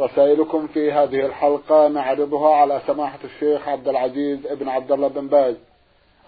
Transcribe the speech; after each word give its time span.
رسائلكم 0.00 0.66
في 0.66 0.92
هذه 0.92 1.26
الحلقة 1.26 1.88
نعرضها 1.88 2.54
على 2.54 2.80
سماحة 2.86 3.18
الشيخ 3.24 3.68
عبد 3.68 3.88
العزيز 3.88 4.46
ابن 4.46 4.68
عبد 4.68 4.92
الله 4.92 5.08
بن 5.08 5.28
باز 5.28 5.56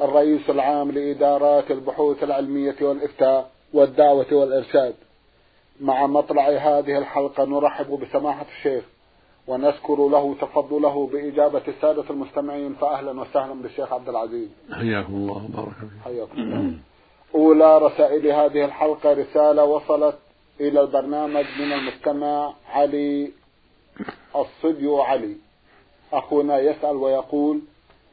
الرئيس 0.01 0.51
العام 0.51 0.91
لإدارات 0.91 1.71
البحوث 1.71 2.23
العلمية 2.23 2.77
والإفتاء 2.81 3.51
والدعوة 3.75 4.27
والإرشاد. 4.33 4.95
مع 5.81 6.07
مطلع 6.07 6.49
هذه 6.49 6.99
الحلقة 6.99 7.45
نرحب 7.45 7.87
بسماحة 7.87 8.47
الشيخ 8.57 8.85
ونذكر 9.47 10.09
له 10.09 10.35
تفضله 10.41 11.07
بإجابة 11.07 11.63
السادة 11.69 12.05
المستمعين 12.11 12.75
فأهلا 12.75 13.21
وسهلا 13.21 13.55
بالشيخ 13.63 13.93
عبد 13.93 14.09
العزيز. 14.09 14.49
حياكم 14.73 15.15
الله 15.15 15.45
وبارك 15.45 15.75
فيك 15.81 16.05
حياكم 16.05 16.39
الله. 16.39 16.73
أولى 17.35 17.79
رسائل 17.79 18.27
هذه 18.27 18.65
الحلقة 18.65 19.13
رسالة 19.13 19.65
وصلت 19.65 20.19
إلى 20.61 20.81
البرنامج 20.81 21.45
من 21.61 21.73
المستمع 21.73 22.53
علي 22.69 23.31
الصبي 24.37 24.89
علي 24.89 25.37
أخونا 26.13 26.59
يسأل 26.59 26.97
ويقول 26.97 27.61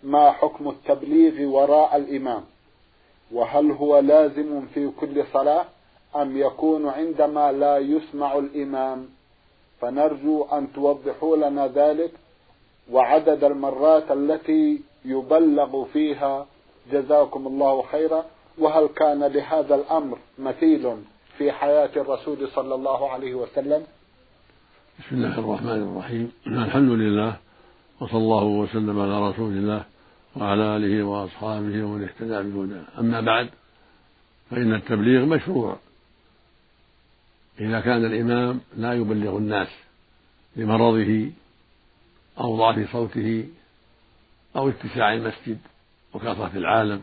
ما 0.04 0.32
حكم 0.32 0.70
التبليغ 0.70 1.50
وراء 1.50 1.96
الإمام؟ 1.96 2.44
وهل 3.32 3.72
هو 3.72 4.00
لازم 4.00 4.66
في 4.74 4.92
كل 5.00 5.24
صلاة 5.34 5.66
أم 6.16 6.38
يكون 6.38 6.90
عندما 6.90 7.52
لا 7.52 7.78
يسمع 7.78 8.38
الإمام؟ 8.38 9.10
فنرجو 9.82 10.44
أن 10.44 10.74
توضحوا 10.74 11.38
لنا 11.38 11.68
ذلك 11.68 12.12
وعدد 12.92 13.44
المرات 13.44 14.12
التي 14.12 14.82
يبلغ 15.06 15.86
فيها. 15.86 16.48
جزاكم 16.92 17.48
الله 17.48 17.82
خيرا. 17.82 18.26
وهل 18.58 18.88
كان 18.88 19.24
لهذا 19.24 19.76
الأمر 19.76 20.18
مثيل 20.40 20.98
في 21.38 21.52
حياة 21.52 21.90
الرسول 21.96 22.48
صلى 22.56 22.76
الله 22.76 23.10
عليه 23.10 23.36
وسلم؟ 23.36 23.86
بسم 25.00 25.16
الله 25.16 25.40
الرحمن 25.40 25.82
الرحيم. 25.82 26.32
الحمد 26.48 26.90
لله 26.90 27.38
وصلى 28.00 28.18
الله 28.18 28.44
وسلم 28.44 29.00
على 29.00 29.30
رسول 29.30 29.54
الله 29.54 29.86
وعلى 30.36 30.76
آله 30.76 31.04
وأصحابه 31.04 31.84
ومن 31.84 32.04
اهتدى 32.04 32.50
بهداه. 32.50 33.00
أما 33.00 33.22
بعد 33.22 33.50
فإن 34.50 34.74
التبليغ 34.74 35.26
مشروع. 35.26 35.78
إذا 37.60 37.80
كان 37.80 38.06
الإمام 38.06 38.62
لا 38.78 38.94
يبلغ 38.94 39.38
الناس 39.38 39.68
لمرضه 40.56 41.32
أو 42.40 42.58
ضعف 42.58 42.92
صوته 42.92 43.48
أو 44.56 44.70
اتساع 44.70 45.14
المسجد 45.14 45.60
وكثرة 46.14 46.52
العالم 46.56 47.02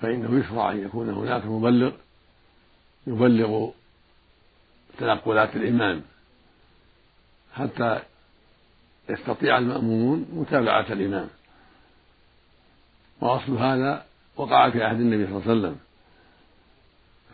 فإنه 0.00 0.38
يشرع 0.38 0.72
أن 0.72 0.78
يكون 0.84 1.10
هناك 1.10 1.46
مبلغ 1.46 1.92
يبلغ 3.06 3.70
تنقلات 4.98 5.56
الإمام. 5.56 6.02
حتى 7.56 8.00
يستطيع 9.10 9.58
المأمومون 9.58 10.26
متابعة 10.32 10.92
الإمام. 10.92 11.28
وأصل 13.20 13.52
هذا 13.52 14.06
وقع 14.36 14.70
في 14.70 14.82
عهد 14.82 15.00
النبي 15.00 15.26
صلى 15.26 15.36
الله 15.36 15.48
عليه 15.50 15.60
وسلم. 15.60 15.76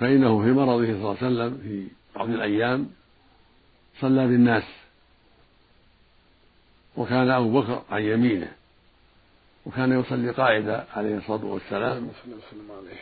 فإنه 0.00 0.42
في 0.42 0.52
مرضه 0.52 0.86
صلى 0.86 0.94
الله 0.94 1.16
عليه 1.22 1.26
وسلم 1.26 1.58
في 1.62 1.86
بعض 2.16 2.28
الأيام 2.28 2.90
صلى 4.00 4.26
بالناس. 4.26 4.64
وكان 6.96 7.30
أبو 7.30 7.60
بكر 7.60 7.82
عن 7.90 8.02
يمينه. 8.02 8.52
وكان 9.66 10.00
يصلي 10.00 10.30
قاعدة 10.30 10.84
عليه 10.96 11.18
الصلاة 11.18 11.44
والسلام. 11.44 12.08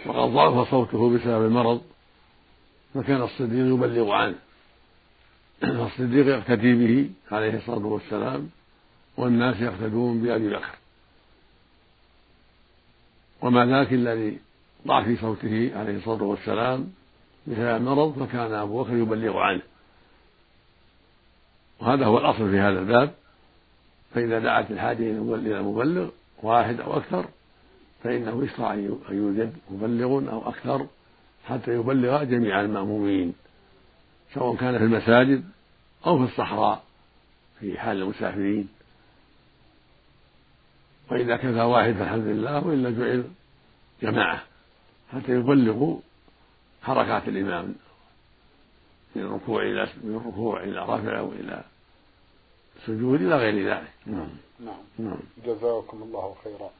وقد 0.06 0.32
ضعف 0.32 0.70
صوته 0.70 1.10
بسبب 1.10 1.46
المرض. 1.46 1.82
فكان 2.94 3.22
الصديق 3.22 3.66
يبلغ 3.74 4.12
عنه. 4.12 4.38
الصديق 5.64 6.26
يقتدي 6.26 6.74
به 6.74 7.10
عليه 7.36 7.56
الصلاة 7.56 7.86
والسلام 7.86 8.50
والناس 9.16 9.60
يقتدون 9.60 10.22
بأبي 10.22 10.48
بكر. 10.48 10.74
وما 13.42 13.66
ذاك 13.66 13.92
الذي 13.92 14.38
ضعف 14.86 15.20
صوته 15.20 15.70
عليه 15.74 15.96
الصلاة 15.96 16.22
والسلام 16.22 16.92
بسبب 17.46 17.76
المرض 17.76 18.26
فكان 18.26 18.52
أبو 18.52 18.82
بكر 18.82 18.96
يبلغ 18.96 19.38
عنه. 19.38 19.62
وهذا 21.80 22.06
هو 22.06 22.18
الأصل 22.18 22.50
في 22.50 22.58
هذا 22.58 22.78
الباب. 22.78 23.14
فإذا 24.14 24.38
دعت 24.38 24.70
الحاجة 24.70 25.10
إلى 25.10 25.62
مبلغ 25.62 26.08
واحد 26.42 26.80
أو 26.80 26.96
أكثر 26.96 27.28
فإنه 28.02 28.44
يشرع 28.44 28.74
أن 28.74 28.98
يوجد 29.10 29.52
مبلغ 29.70 30.32
أو 30.32 30.48
أكثر 30.48 30.86
حتى 31.44 31.74
يبلغ 31.74 32.24
جميع 32.24 32.60
المأمومين. 32.60 33.34
سواء 34.34 34.56
كان 34.56 34.78
في 34.78 34.84
المساجد 34.84 35.44
أو 36.06 36.18
في 36.18 36.32
الصحراء 36.32 36.82
في 37.60 37.78
حال 37.78 38.02
المسافرين. 38.02 38.68
وإذا 41.10 41.36
كفى 41.36 41.60
واحد 41.60 41.92
فالحمد 41.92 42.24
لله 42.24 42.66
وإلا 42.66 42.90
جعل 42.90 43.24
جماعة 44.02 44.42
حتى 45.12 45.32
يبلغوا 45.32 45.98
حركات 46.82 47.28
الإمام 47.28 47.74
من 49.16 49.22
الركوع 49.22 49.62
إلى 49.62 49.88
من 50.02 50.16
الركوع 50.16 50.62
إلى 50.62 50.82
رفع 50.82 51.20
وإلى 51.20 51.64
سجود 52.86 53.22
إلى 53.22 53.36
غير 53.36 53.68
ذلك. 53.68 53.92
نعم. 54.06 54.28
نعم, 54.60 54.82
نعم. 54.98 55.20
جزاكم 55.46 56.02
الله 56.02 56.34
خيرا. 56.44 56.70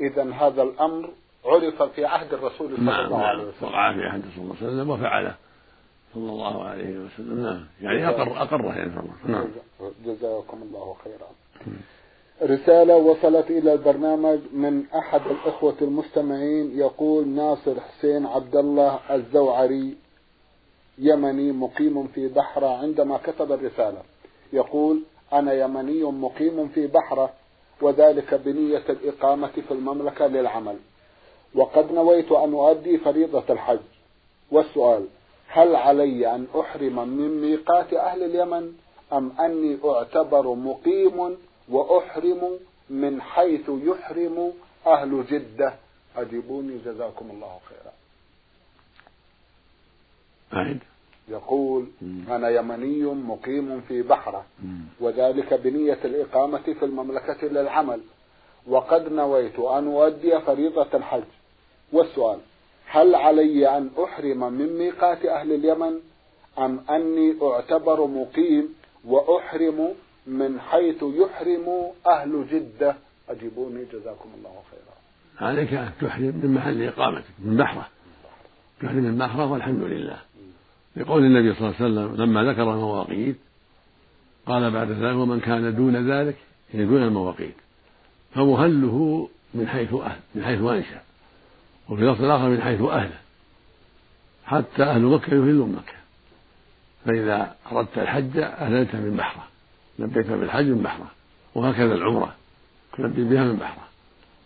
إذا 0.00 0.34
هذا 0.34 0.62
الأمر 0.62 1.10
عرف 1.44 1.82
في 1.82 2.04
عهد 2.04 2.34
الرسول 2.34 2.76
صلى 2.76 2.84
نعم 2.84 3.06
الله 3.06 3.22
عليه 3.22 3.44
وسلم. 3.44 3.68
وقع 3.68 3.92
في 3.92 4.04
عهد 4.04 4.22
صلى 4.34 4.44
الله 4.44 4.56
عليه 4.56 4.66
وسلم 4.66 4.90
وفعله. 4.90 5.34
صلى 6.16 6.32
الله 6.32 6.64
عليه 6.64 6.98
وسلم. 6.98 7.42
نعم. 7.42 7.66
يعني 7.80 8.08
أقر 8.08 8.42
أقره 8.42 8.66
يعني 8.66 8.92
نعم. 9.26 9.44
جزاكم 10.04 10.62
الله 10.62 10.96
خيرا. 11.04 11.28
رسالة 12.42 12.96
وصلت 12.96 13.50
إلى 13.50 13.72
البرنامج 13.72 14.38
من 14.52 14.84
أحد 14.94 15.20
الإخوة 15.20 15.76
المستمعين. 15.82 16.78
يقول 16.78 17.28
ناصر 17.28 17.80
حسين 17.80 18.26
عبد 18.26 18.56
الله 18.56 19.00
الزوعري 19.10 19.96
يمني 20.98 21.52
مقيم 21.52 22.06
في 22.06 22.28
بحرة 22.28 22.66
عندما 22.66 23.16
كتب 23.18 23.52
الرسالة. 23.52 24.02
يقول 24.52 25.02
أنا 25.32 25.52
يمني 25.52 26.02
مقيم 26.02 26.68
في 26.68 26.86
بحرة 26.86 27.32
وذلك 27.80 28.34
بنية 28.34 28.84
الإقامة 28.88 29.52
في 29.68 29.70
المملكة 29.70 30.26
للعمل. 30.26 30.76
وقد 31.54 31.92
نويت 31.92 32.32
أن 32.32 32.54
أؤدي 32.54 32.98
فريضة 32.98 33.44
الحج. 33.50 33.78
والسؤال 34.50 35.04
هل 35.48 35.76
علي 35.76 36.34
أن 36.34 36.46
أحرم 36.60 37.08
من 37.08 37.40
ميقات 37.40 37.92
أهل 37.92 38.22
اليمن؟ 38.22 38.72
أم 39.12 39.32
أني 39.40 39.78
أعتبر 39.84 40.54
مقيم 40.54 41.36
وأحرم 41.68 42.58
من 42.90 43.22
حيث 43.22 43.68
يحرم 43.68 44.52
أهل 44.86 45.26
جدة؟ 45.30 45.74
أجيبوني 46.16 46.78
جزاكم 46.78 47.30
الله 47.30 47.58
خيرا. 47.68 47.92
أعد 50.54 50.78
يقول 51.28 51.86
أنا 52.28 52.48
يمني 52.48 53.04
مقيم 53.04 53.80
في 53.80 54.02
بحرة. 54.02 54.44
وذلك 55.00 55.54
بنية 55.54 55.98
الإقامة 56.04 56.62
في 56.62 56.84
المملكة 56.84 57.46
للعمل. 57.46 58.00
وقد 58.66 59.12
نويت 59.12 59.58
أن 59.58 59.94
أؤدي 59.94 60.40
فريضة 60.40 60.88
الحج. 60.94 61.24
والسؤال 61.92 62.38
هل 62.86 63.14
علي 63.14 63.76
أن 63.76 63.90
أحرم 64.04 64.52
من 64.52 64.78
ميقات 64.78 65.24
أهل 65.24 65.52
اليمن؟ 65.52 66.00
أم 66.58 66.80
أني 66.90 67.34
أعتبر 67.42 68.06
مقيم 68.06 68.74
وأحرم 69.04 69.94
من 70.26 70.60
حيث 70.60 71.02
يحرم 71.02 71.92
أهل 72.06 72.46
جدة؟ 72.50 72.96
أجيبوني 73.28 73.84
جزاكم 73.92 74.28
الله 74.38 74.54
خيرا. 74.70 75.48
عليك 75.48 75.74
أن 75.74 75.90
تحرم 76.00 76.40
من 76.42 76.54
محل 76.54 76.82
إقامتك 76.82 77.24
من 77.38 77.56
بحرة. 77.56 77.88
تحرم 78.82 78.96
من 78.96 79.18
بحرة 79.18 79.52
والحمد 79.52 79.82
لله. 79.82 80.18
لقول 80.96 81.24
النبي 81.24 81.54
صلى 81.54 81.68
الله 81.68 81.76
عليه 81.80 81.86
وسلم 81.86 82.24
لما 82.24 82.52
ذكر 82.52 82.74
المواقيت 82.74 83.36
قال 84.46 84.70
بعد 84.70 84.90
ذلك 84.90 85.16
ومن 85.16 85.40
كان 85.40 85.76
دون 85.76 86.10
ذلك 86.10 86.36
يعني 86.74 86.86
دون 86.86 87.02
المواقيت. 87.02 87.54
فمهله 88.34 89.28
من 89.54 89.68
حيث 89.68 89.94
أهل 89.94 90.18
من 90.34 90.44
حيث 90.44 90.60
أنشأ 90.60 91.05
وفي 91.90 92.02
لفظ 92.02 92.24
الآخر 92.24 92.48
من 92.48 92.62
حيث 92.62 92.80
أهله. 92.80 93.18
حتى 94.44 94.82
أهل 94.82 95.02
مكة 95.02 95.30
يهلون 95.30 95.72
مكة. 95.72 95.96
فإذا 97.04 97.54
أردت 97.72 97.98
الحج 97.98 98.38
أهللت 98.38 98.94
من 98.94 99.16
بحرة. 99.16 99.44
لبيت 99.98 100.26
بالحج 100.26 100.66
من 100.66 100.82
بحرة. 100.82 101.06
وهكذا 101.54 101.94
العمرة. 101.94 102.34
يلبي 102.98 103.24
بها 103.24 103.44
من 103.44 103.56
بحرة. 103.56 103.88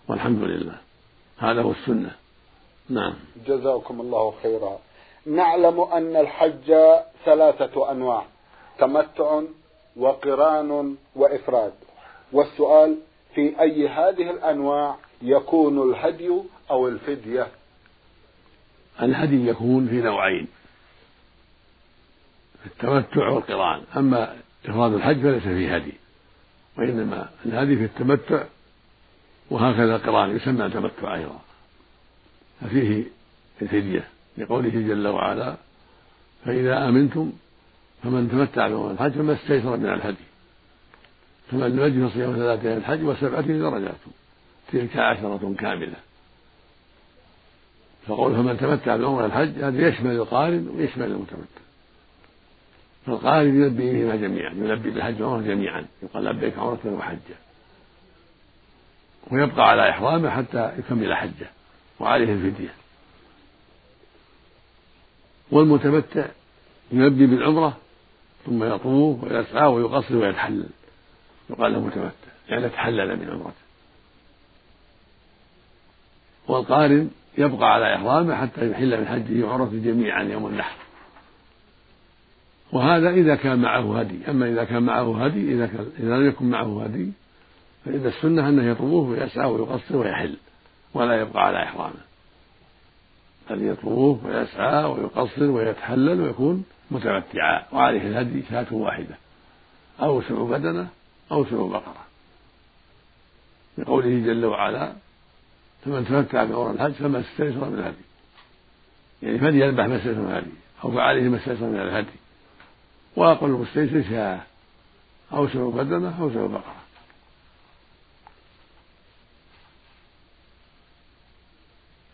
والحمد 0.08 0.42
لله. 0.42 0.76
هذا 1.38 1.62
هو 1.62 1.70
السنة. 1.70 2.10
نعم. 2.88 3.14
جزاكم 3.46 4.00
الله 4.00 4.34
خيرا. 4.43 4.78
نعلم 5.26 5.81
أن 5.81 6.16
الحج 6.16 6.75
ثلاثة 7.25 7.90
أنواع. 7.90 8.25
تمتع 8.78 9.43
وقران 9.96 10.96
وإفراد. 11.16 11.72
والسؤال 12.32 12.96
في 13.34 13.60
أي 13.60 13.88
هذه 13.88 14.31
الأنواع 14.31 14.96
يكون 15.22 15.90
الهدي 15.90 16.31
أو 16.70 16.88
الفدية. 16.88 17.46
الهدي 19.02 19.46
يكون 19.49 19.88
في 19.88 20.00
نوعين. 20.00 20.46
التمتع 22.67 23.28
والقران. 23.28 23.82
أما 23.96 24.37
إفراد 24.67 24.93
الحج 24.93 25.20
فليس 25.20 25.43
فيه 25.43 25.76
هدي 25.76 25.93
وإنما 26.78 27.31
الهدي 27.46 27.76
في 27.76 27.84
التمتع 27.84 28.44
وهكذا 29.50 29.96
القران 29.96 30.37
يسمى 30.37 30.70
تمتع 30.70 31.14
أيضا. 31.14 31.40
ففيه 32.61 33.05
الفدية 33.62 34.05
لقوله 34.38 34.70
جل 34.70 35.08
وعلا 35.08 35.56
فإذا 36.44 36.88
آمنتم 36.88 37.32
فمن 38.02 38.31
تمتع 38.31 38.69
بيوم 38.69 38.90
الحج 38.90 39.12
فما 39.12 39.32
استيسر 39.32 39.76
من 39.76 39.87
الهدي. 39.87 40.25
فمن 41.50 41.78
يجد 41.78 42.08
فصيام 42.08 42.32
ثلاثة 42.32 42.76
الحج 42.76 43.02
وسبعة 43.02 43.40
درجات 43.40 43.94
تلك 44.72 44.96
عشرة 44.96 45.55
كاملة. 45.58 45.96
فقول 48.06 48.35
فمن 48.35 48.58
تمتع 48.58 48.97
بعمر 48.97 49.26
الحج 49.26 49.64
هذا 49.64 49.88
يشمل 49.88 50.11
القارن 50.11 50.69
ويشمل 50.76 51.06
المتمتع. 51.06 51.61
فالقارن 53.06 53.62
يلبي 53.62 53.93
بهما 53.93 54.17
جميعا 54.17 54.52
يلبي 54.52 54.91
بالحج 54.91 55.23
والعمرة 55.23 55.47
جميعا. 55.47 55.87
يقال 56.02 56.25
لبيك 56.25 56.58
عمرة 56.58 56.81
وحجة. 56.85 57.37
ويبقى 59.31 59.69
على 59.69 59.91
إحرامه 59.91 60.31
حتى 60.31 60.73
يكمل 60.79 61.14
حجه 61.14 61.50
وعليه 62.00 62.32
الفدية. 62.32 62.75
والمتمتع 65.50 66.26
يلبي 66.93 67.26
بالعمرة 67.26 67.76
ثم 68.46 68.64
يطوف 68.64 69.25
ويسعى 69.25 69.67
ويقصر 69.67 70.17
ويتحلل. 70.17 70.69
يقال 71.50 71.73
له 71.73 71.81
متمتع 71.81 72.31
يعني 72.49 72.69
تحلل 72.69 73.17
من 73.17 73.31
عمرته. 73.31 73.70
والقارن 76.49 77.11
يبقى 77.38 77.75
على 77.75 77.97
إحرامه 77.97 78.37
حتى 78.37 78.71
يحل 78.71 79.00
من 79.00 79.06
حجه 79.06 79.44
وعمرته 79.44 79.79
جميعا 79.79 80.23
يوم 80.23 80.47
النحر. 80.47 80.77
وهذا 82.73 83.11
إذا 83.11 83.35
كان 83.35 83.59
معه 83.59 84.00
هدي. 84.00 84.19
أما 84.29 84.49
إذا 84.49 84.65
كان 84.65 84.82
معه 84.82 85.25
هدي 85.25 85.55
إذا, 85.55 85.67
كان 85.67 85.91
إذا 85.99 86.17
لم 86.17 86.29
يكن 86.29 86.50
معه 86.50 86.85
هدي 86.85 87.12
فإن 87.85 88.06
السنة 88.06 88.49
أنه 88.49 88.65
يطوف 88.65 89.09
ويسعى 89.09 89.50
ويقصر 89.50 89.97
ويحل 89.97 90.37
ولا 90.94 91.21
يبقى 91.21 91.47
على 91.47 91.62
إحرامه. 91.62 92.00
بل 93.50 93.62
يطوف 93.62 94.25
ويسعى 94.25 94.85
ويقصر 94.85 95.50
ويتحلل 95.50 96.21
ويكون 96.21 96.65
متمتعا. 96.91 97.67
وعليه 97.73 98.03
الهدي 98.03 98.43
شاة 98.50 98.67
واحدة. 98.71 99.15
أو 100.03 100.23
سبع 100.23 100.43
بدنة 100.43 100.88
أو 101.32 101.44
سبع 101.44 101.67
بقرة. 101.67 102.05
لقوله 103.79 104.09
جل 104.09 104.44
وعلا 104.44 104.93
فمن 105.85 106.06
تمتع 106.09 106.44
بعمر 106.44 106.71
الحج 106.71 106.93
فما 106.93 107.21
استيسر 107.21 107.71
من 107.71 107.79
الهدي. 107.79 108.05
يعني 109.23 109.38
فليذبح 109.38 109.87
ما 109.87 109.97
استيسر 109.97 110.21
من 110.21 110.31
الهدي؟ 110.31 110.50
أو 110.85 110.93
فعليه 110.93 111.29
ما 111.29 111.37
استيسر 111.37 111.67
من 111.67 111.81
الهدي. 111.81 112.19
وأقل 113.17 113.47
المستيسر 113.47 114.03
شاة. 114.11 114.41
أو 115.32 115.49
سبع 115.49 115.82
بدنة 115.82 116.23
أو 116.23 116.31
سبع 116.31 116.47
بقرة. 116.47 116.75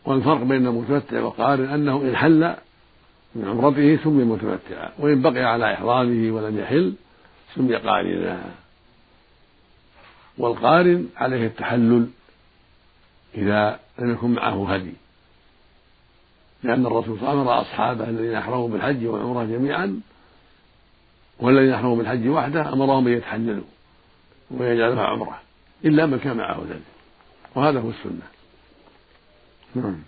والفرق 0.04 0.42
بين 0.42 0.66
المتمتع 0.66 1.22
والقارن 1.22 1.64
أنه 1.64 2.02
إن 2.02 2.16
حل 2.16 2.54
من 3.34 3.48
عمرته 3.48 3.98
سمي 4.04 4.24
متمتعا. 4.24 4.90
وإن 4.98 5.22
بقي 5.22 5.44
على 5.44 5.74
إحرامه 5.74 6.30
ولم 6.30 6.58
يحل 6.58 6.94
سمي 7.54 7.76
قارنا. 7.76 8.44
والقارن 10.38 11.08
عليه 11.16 11.46
التحلل. 11.46 12.08
إذا 13.36 13.78
لم 13.98 14.12
يكن 14.12 14.30
معه 14.30 14.74
هدي. 14.74 14.92
لأن 16.62 16.86
الرسول 16.86 17.18
أمر 17.18 17.60
أصحابه 17.60 18.04
الذين 18.04 18.34
أحرموا 18.34 18.68
بالحج 18.68 19.06
والعمرة 19.06 19.44
جميعا 19.44 20.00
والذين 21.40 21.72
أحرموا 21.72 21.96
بالحج 21.96 22.28
وحده 22.28 22.72
أمرهم 22.72 23.06
أن 23.06 23.12
يتحللوا 23.12 23.64
ويجعلها 24.50 25.06
عمرة 25.06 25.40
إلا 25.84 26.06
من 26.06 26.18
كان 26.18 26.36
معه 26.36 26.60
ذلك 26.70 26.82
وهذا 27.54 27.80
هو 27.80 27.88
السنة. 27.90 28.26
نعم. 29.74 30.02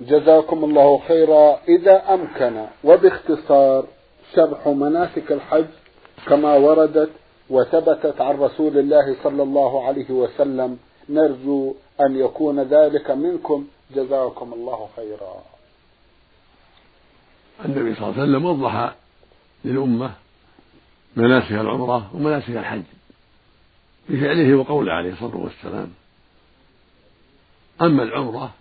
جزاكم 0.00 0.64
الله 0.64 0.98
خيرا. 1.08 1.60
إذا 1.68 2.14
أمكن 2.14 2.66
وباختصار 2.84 3.86
شرح 4.34 4.68
مناسك 4.68 5.32
الحج 5.32 5.66
كما 6.26 6.54
وردت 6.54 7.10
وثبتت 7.50 8.20
عن 8.20 8.36
رسول 8.36 8.78
الله 8.78 9.16
صلى 9.22 9.42
الله 9.42 9.86
عليه 9.86 10.10
وسلم 10.10 10.78
نرجو 11.08 11.74
أن 12.00 12.16
يكون 12.16 12.60
ذلك 12.60 13.10
منكم. 13.10 13.66
جزاكم 13.94 14.52
الله 14.52 14.88
خيرا. 14.96 15.42
النبي 17.64 17.94
صلى 17.94 18.08
الله 18.08 18.20
عليه 18.20 18.22
وسلم 18.22 18.44
وضح 18.44 18.94
للأمة 19.64 20.14
مناسك 21.16 21.52
العمرة 21.52 22.10
ومناسك 22.14 22.50
الحج 22.50 22.82
بفعله 24.08 24.54
وقوله 24.54 24.92
عليه 24.92 25.12
الصلاة 25.12 25.36
والسلام. 25.36 25.90
أما 27.82 28.02
العمرة 28.02 28.54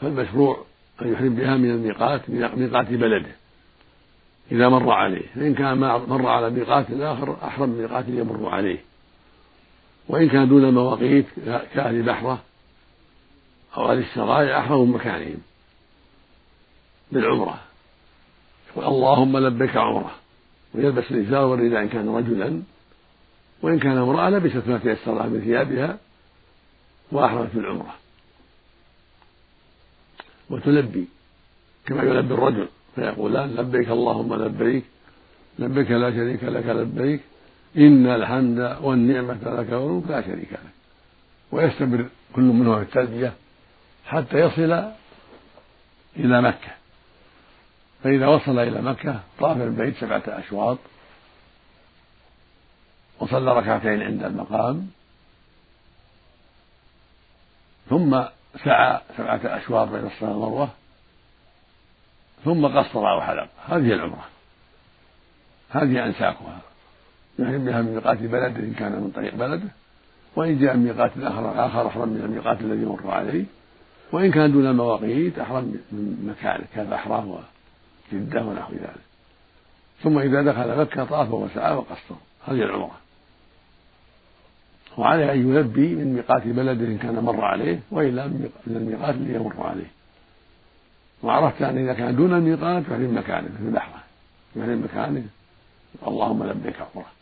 فالمشروع 0.00 0.64
أن 1.02 1.12
يحرم 1.12 1.34
بها 1.34 1.56
من 1.56 1.70
الميقات 1.70 2.30
ميقات 2.30 2.86
بلده 2.86 3.32
إذا 4.52 4.68
مر 4.68 4.90
عليه. 4.90 5.26
فإن 5.34 5.54
كان 5.54 5.78
مر 6.08 6.26
على 6.26 6.50
ميقات 6.50 6.86
آخر 6.90 7.36
أحرم 7.44 7.68
ميقات 7.68 8.04
يمر 8.08 8.48
عليه. 8.48 8.78
وإن 10.12 10.28
كان 10.28 10.48
دون 10.48 10.64
المواقيت 10.64 11.26
كأهل 11.46 12.02
بحرة 12.02 12.42
أو 13.76 13.92
أهل 13.92 13.98
السرايا 13.98 14.58
أحرموا 14.58 14.86
من 14.86 14.92
مكانهم 14.92 15.38
بالعمرة. 17.12 17.60
يقول 18.70 18.84
اللهم 18.84 19.38
لبيك 19.38 19.76
عمرة 19.76 20.14
ويلبس 20.74 21.04
الإزار 21.10 21.44
والرداء 21.44 21.82
إن 21.82 21.88
كان 21.88 22.08
رجلا 22.08 22.62
وإن 23.62 23.78
كان 23.78 23.98
امرأة 23.98 24.30
لبست 24.30 24.68
ما 24.68 24.78
تيسر 24.78 25.14
لها 25.14 25.26
من 25.26 25.40
ثيابها 25.40 25.98
وأحرمت 27.12 27.54
بالعمرة. 27.54 27.94
وتلبي 30.50 31.08
كما 31.86 32.02
يلبي 32.02 32.34
الرجل 32.34 32.68
فيقولان 32.94 33.54
لبيك 33.54 33.88
اللهم 33.88 34.34
لبيك 34.34 34.84
لبيك 35.58 35.90
لا 35.90 36.10
شريك 36.10 36.44
لك 36.44 36.66
لبيك. 36.66 37.20
إن 37.76 38.06
الحمد 38.06 38.78
والنعمة 38.80 39.34
لك 39.34 39.72
والملك 39.72 40.10
لا 40.10 40.22
شريك 40.22 40.52
لك 40.52 40.72
ويستمر 41.52 42.08
كل 42.34 42.42
منهما 42.42 42.76
في 42.76 42.82
التلبية 42.82 43.32
حتى 44.06 44.38
يصل 44.38 44.92
إلى 46.16 46.42
مكة. 46.42 46.72
فإذا 48.04 48.26
وصل 48.26 48.58
إلى 48.58 48.82
مكة 48.82 49.20
طاف 49.38 49.56
البيت 49.56 49.96
سبعة 49.96 50.22
أشواط 50.26 50.78
وصلى 53.20 53.58
ركعتين 53.58 54.02
عند 54.02 54.24
المقام. 54.24 54.90
ثم 57.90 58.22
سعى 58.64 59.00
سبعة 59.16 59.40
أشواط 59.44 59.88
بين 59.88 60.06
الصفا 60.06 60.28
والمروة. 60.28 60.68
ثم 62.44 62.66
قصر 62.66 63.10
أو 63.10 63.20
حلق 63.20 63.48
هذه 63.68 63.92
العمرة. 63.92 64.28
هذه 65.70 66.06
أنساكها 66.06 66.60
يحرم 67.38 67.64
بها 67.64 67.82
من 67.82 67.94
ميقات 67.94 68.18
بلده 68.18 68.60
إن 68.60 68.74
كان 68.78 68.92
من 68.92 69.10
طريق 69.14 69.34
بلده 69.34 69.68
وإن 70.36 70.58
جاء 70.58 70.76
ميقات 70.76 71.10
آخر 71.18 71.66
آخر 71.66 71.86
أحرم 71.86 72.08
من 72.08 72.20
الميقات 72.24 72.60
الذي 72.60 72.84
مر 72.84 73.10
عليه 73.10 73.44
وإن 74.12 74.30
كان 74.30 74.52
دون 74.52 74.66
المواقيت 74.66 75.38
أحرم 75.38 75.64
من 75.92 76.34
مكانه 76.38 76.64
كالبحرة 76.74 77.44
وجدة 78.12 78.44
ونحو 78.44 78.72
ذلك. 78.72 79.02
ثم 80.02 80.18
إذا 80.18 80.42
دخل 80.42 80.80
مكة 80.80 81.04
طاف 81.04 81.30
وسعى 81.30 81.74
وقصر 81.74 82.14
هذه 82.46 82.62
العمرة. 82.62 82.96
وعليه 84.98 85.32
أن 85.32 85.56
يلبي 85.56 85.94
من 85.94 86.14
ميقات 86.14 86.42
بلده 86.46 86.86
إن 86.86 86.98
كان 86.98 87.14
مر 87.14 87.44
عليه 87.44 87.80
وإلا 87.90 88.26
من 88.26 88.50
الميقات 88.66 89.14
الذي 89.14 89.34
يمر 89.34 89.66
عليه. 89.66 89.90
وعرفت 91.22 91.62
أن 91.62 91.78
إذا 91.78 91.92
كان 91.92 92.16
دون 92.16 92.34
الميقات 92.34 92.82
ففي 92.82 93.06
مكانه 93.06 93.48
في 93.58 93.64
البحرة 93.64 94.02
في 94.54 94.60
مكانه 94.60 95.24
اللهم 96.06 96.44
لبيك 96.44 96.76
عمرة. 96.80 97.21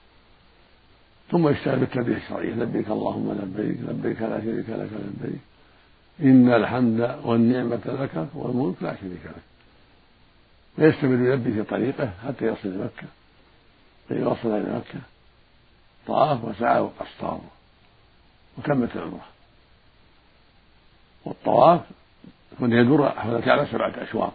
ثم 1.31 1.49
يشتغل 1.49 1.79
بالتلبية 1.79 2.17
الشرعية 2.17 2.55
لبيك 2.55 2.89
اللهم 2.89 3.33
لبيك 3.33 3.77
لبيك 3.89 4.23
لا 4.23 4.41
شريك 4.41 4.69
لك 4.69 4.89
لبيك. 4.93 5.41
إن 6.23 6.53
الحمد 6.53 7.19
والنعمة 7.25 7.81
لك 7.87 8.29
والملك 8.35 8.83
لا 8.83 8.97
شريك 9.01 9.25
لك. 9.25 9.43
ويستمر 10.79 11.31
يلبي 11.31 11.53
في 11.53 11.63
طريقه 11.63 12.11
حتى 12.27 12.45
يصل 12.45 12.69
إلى 12.69 12.79
مكة. 12.79 13.09
فإذا 14.09 14.27
وصل 14.27 14.49
إلى 14.49 14.77
مكة. 14.77 15.01
طاف 16.07 16.45
وسعى 16.45 16.81
وقصر 16.81 17.39
وكملت 18.59 18.97
العمرة. 18.97 19.27
والطواف 21.25 21.81
يكون 22.53 22.73
يدور 22.73 23.09
حول 23.09 23.37
الكعبة 23.37 23.65
سبعة 23.65 24.03
أشواط 24.03 24.33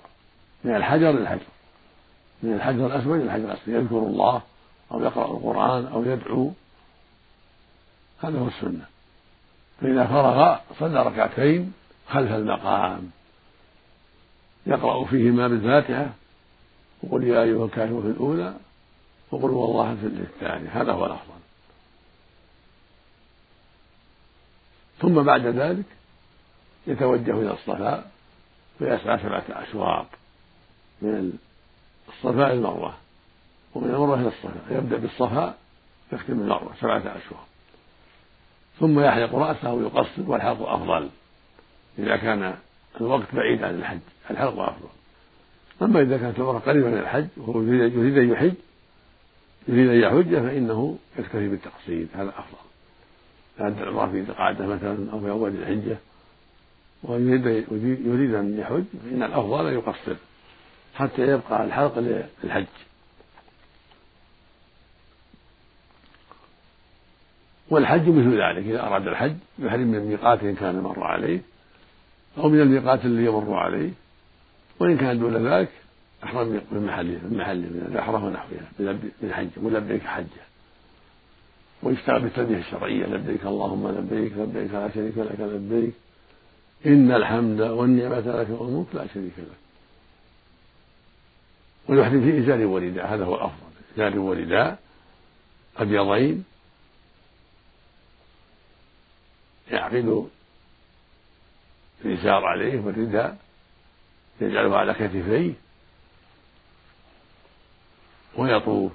من 0.63 0.75
الحجر 0.75 1.11
للحجر 1.11 1.45
من 2.43 2.53
الحجر 2.53 2.85
الأسود 2.85 3.19
إلى 3.19 3.23
الحجر 3.23 3.45
الأسود. 3.45 3.67
يذكر 3.67 3.97
الله 3.97 4.41
أو 4.91 5.03
يقرأ 5.03 5.25
القرآن 5.25 5.85
أو 5.85 6.03
يدعو 6.03 6.51
هذا 8.23 8.39
هو 8.39 8.47
السنة. 8.47 8.85
فإذا 9.81 10.07
فرغ 10.07 10.57
صلى 10.79 11.03
ركعتين 11.03 11.73
خلف 12.07 12.31
المقام. 12.31 13.11
يقرأ 14.65 15.05
فيهما 15.05 15.47
بالفاتحة 15.47 16.09
وقل 17.03 17.23
يا 17.23 17.43
أيها 17.43 17.65
الكافرون 17.65 18.01
في 18.01 18.07
الأولى 18.07 18.53
وقل 19.31 19.49
هو 19.49 19.65
الله 19.65 19.95
في 19.95 20.05
الثانية. 20.05 20.81
هذا 20.81 20.91
هو 20.91 21.05
الأفضل. 21.05 21.35
ثم 24.99 25.23
بعد 25.23 25.45
ذلك 25.45 25.85
يتوجه 26.87 27.31
إلى 27.31 27.51
الصفاء 27.51 28.11
ويسعى 28.81 29.19
سبعة 29.19 29.43
أشواط. 29.49 30.05
من 31.01 31.33
الصفاء 32.09 32.47
إلى 32.47 32.53
المروة 32.53 32.93
ومن 33.75 33.89
المروة 33.89 34.19
إلى 34.19 34.27
الصفاء 34.27 34.63
يبدأ 34.69 34.97
بالصفاء 34.97 35.57
يختم 36.13 36.33
المروة 36.33 36.73
سبعة 36.81 36.97
أشواط. 36.97 37.54
ثم 38.79 38.99
يحلق 38.99 39.35
رأسه 39.35 39.73
ويقصر 39.73 40.21
والحلق 40.27 40.69
أفضل. 40.69 41.09
إذا 41.99 42.17
كان 42.17 42.55
الوقت 43.01 43.35
بعيد 43.35 43.63
عن 43.63 43.75
الحج 43.75 43.99
الحلق 44.31 44.59
أفضل. 44.59 44.89
أما 45.81 46.01
إذا 46.01 46.17
كانت 46.17 46.37
العمرة 46.39 46.59
قريبة 46.59 46.87
من 46.87 46.97
الحج 46.97 47.27
وهو 47.37 47.61
يريد 47.61 48.17
أن 48.17 48.31
يحج 48.31 48.53
يريد 49.67 49.89
أن 49.89 49.99
يحج 49.99 50.35
فإنه 50.35 50.97
يكتفي 51.19 51.47
بالتقصير. 51.47 52.07
هذا 52.13 52.29
أفضل. 52.29 52.65
بعد 53.59 53.81
العمرة 53.81 54.11
في 54.11 54.31
قعدة 54.31 54.67
مثلا 54.67 55.11
أو 55.11 55.19
في 55.19 55.29
أول 55.29 55.51
الحجة. 55.55 55.97
ويريد 57.03 57.45
يريد 58.05 58.33
أن 58.33 58.59
يحج 58.59 58.83
فإن 59.03 59.23
الأفضل 59.23 59.67
أن 59.67 59.73
يقصر 59.73 60.15
حتى 60.95 61.21
يبقى 61.21 61.63
الحلق 61.63 61.99
للحج. 62.43 62.65
والحج 67.69 68.09
مثل 68.09 68.31
ذلك. 68.31 68.65
إذا 68.67 68.81
أراد 68.81 69.07
الحج 69.07 69.35
يحرم 69.59 69.87
من 69.87 69.99
ميقات 69.99 70.43
إن 70.43 70.55
كان 70.55 70.79
مر 70.79 71.03
عليه 71.03 71.41
أو 72.37 72.49
من 72.49 72.61
الميقات 72.61 73.05
اللي 73.05 73.25
يمر 73.25 73.53
عليه. 73.53 73.91
وإن 74.79 74.97
كان 74.97 75.19
دون 75.19 75.47
ذلك 75.47 75.69
أحرم 76.23 76.61
من 76.71 76.85
محله 76.85 77.19
من 77.23 77.37
محله 77.37 77.67
من 77.67 77.85
البحرة 77.87 78.25
ونحوها 78.25 78.99
من 79.21 79.33
حج. 79.33 79.47
ولبيك 79.57 80.03
حجة. 80.03 80.45
ويشتغل 81.83 82.21
بالتلبية 82.21 82.57
الشرعية. 82.57 83.05
لبيك 83.05 83.45
اللهم 83.45 83.87
لبيك 83.87 84.33
لبيك 84.37 84.73
لا 84.73 84.89
شريك 84.91 85.17
لك 85.17 85.39
لبيك. 85.39 85.93
إن 86.85 87.11
الحمد 87.11 87.61
والنعمة 87.61 88.19
لك 88.19 88.47
والملك 88.49 88.87
لا 88.93 89.07
شريك 89.13 89.33
لك. 89.37 89.57
ويحرم 91.89 92.21
في 92.21 92.39
إزار 92.39 92.65
ورداء 92.65 93.13
هذا 93.13 93.25
هو 93.25 93.35
الأفضل. 93.35 93.71
إزار 93.95 94.19
ورداء 94.19 94.79
أبيضين 95.77 96.43
يعقد 99.71 100.29
الإزار 102.05 102.45
عليه 102.45 102.79
والرداء 102.79 103.37
يجعله 104.41 104.77
على 104.77 104.93
كتفيه 104.93 105.53
ويطوف. 108.37 108.91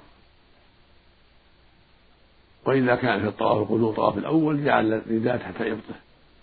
وإذا 2.65 2.95
كان 2.95 3.21
في 3.21 3.27
الطواف 3.27 3.57
القدوم 3.57 3.89
الطواف 3.89 4.17
الأول 4.17 4.65
جعل 4.65 4.93
الرداء 4.93 5.37
تحت 5.37 5.61
إبطه 5.61 5.95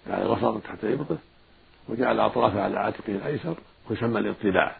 جعل 0.08 0.22
الوسط 0.22 0.62
تحت 0.62 0.84
إبطه 0.84 1.18
وجعل 1.88 2.20
أطرافه 2.20 2.62
على 2.62 2.78
عاتقه 2.78 3.12
الأيسر 3.12 3.56
ويسمى 3.90 4.18
الإطلاع 4.18 4.76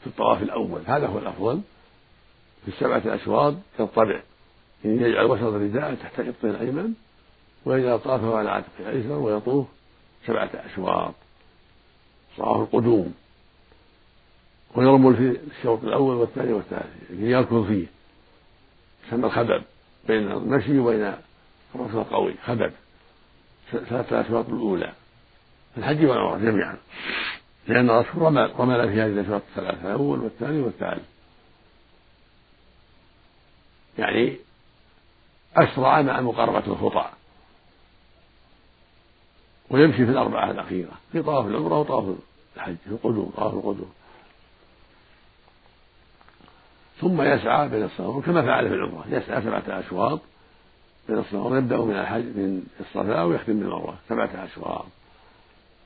في 0.00 0.06
الطواف 0.06 0.42
الأول. 0.42 0.82
هذا 0.86 1.06
هو 1.06 1.18
الأفضل. 1.18 1.60
في 2.64 2.72
السبعة 2.72 2.98
الأشواط 2.98 3.54
يضطرع 3.80 4.20
يعني 4.84 5.02
يجعل 5.02 5.24
وسط 5.24 5.42
الرداء 5.42 5.94
تحت 5.94 6.20
إبطه 6.20 6.50
الأيمن 6.50 6.94
ويجعل 7.66 7.94
أطرافه 7.94 8.38
على 8.38 8.50
عاتقه 8.50 8.70
الأيسر 8.80 9.12
ويطوف 9.12 9.66
سبعة 10.26 10.50
أشواط. 10.54 11.14
طواف 12.36 12.60
القدوم. 12.60 13.14
ويرمل 14.74 15.16
في 15.16 15.40
الشوط 15.58 15.84
الأول 15.84 16.16
والثاني 16.16 16.52
والثالث 16.52 17.10
يعني 17.10 17.30
يركض 17.30 17.66
فيه. 17.66 17.86
يسمى 19.06 19.26
الخبب 19.26 19.62
بين 20.08 20.32
المشي 20.32 20.78
وبين 20.78 21.14
الركض 21.74 21.96
القوي 21.96 22.34
خبب 22.44 22.72
ثلاثة 23.72 24.20
أشواط 24.20 24.48
الأولى. 24.48 24.92
الحج 25.76 26.04
والعمرة 26.04 26.38
جميعا. 26.38 26.76
لأن 27.68 27.90
الرسول 27.90 28.22
رمل 28.22 28.60
رمل 28.60 28.88
في 28.88 29.00
هذه 29.00 29.06
الأشواط 29.06 29.42
الثلاثة 29.48 29.86
الأول 29.86 30.20
والثاني 30.20 30.60
والثالث. 30.60 31.04
يعني 33.98 34.36
أسرع 35.56 36.02
مع 36.02 36.20
مقاربة 36.20 36.66
الخطى 36.66 37.10
ويمشي 39.76 40.06
في 40.06 40.12
الأربعة 40.12 40.50
الأخيرة 40.50 40.92
في 41.12 41.22
طواف 41.22 41.46
العمرة 41.46 41.80
وطواف 41.80 42.16
الحج 42.56 42.76
في 42.84 42.90
القدوم 42.90 43.32
طواف 43.36 43.54
القدوم. 43.54 43.90
ثم 47.00 47.22
يسعى 47.22 47.68
بين 47.68 47.82
الصفا 47.82 48.20
كما 48.20 48.42
فعل 48.42 48.68
في 48.68 48.74
العمرة 48.74 49.04
يسعى 49.08 49.42
سبعة 49.42 49.62
أشواط 49.68 50.20
بين 51.08 51.18
الصفا 51.18 51.58
يبدأ 51.58 51.76
من 51.76 51.96
الحج 51.96 52.24
من 52.24 52.66
الصفا 52.80 53.22
ويختم 53.22 53.58
بالمروة 53.58 53.94
سبعة 54.08 54.30
أشواط. 54.44 54.86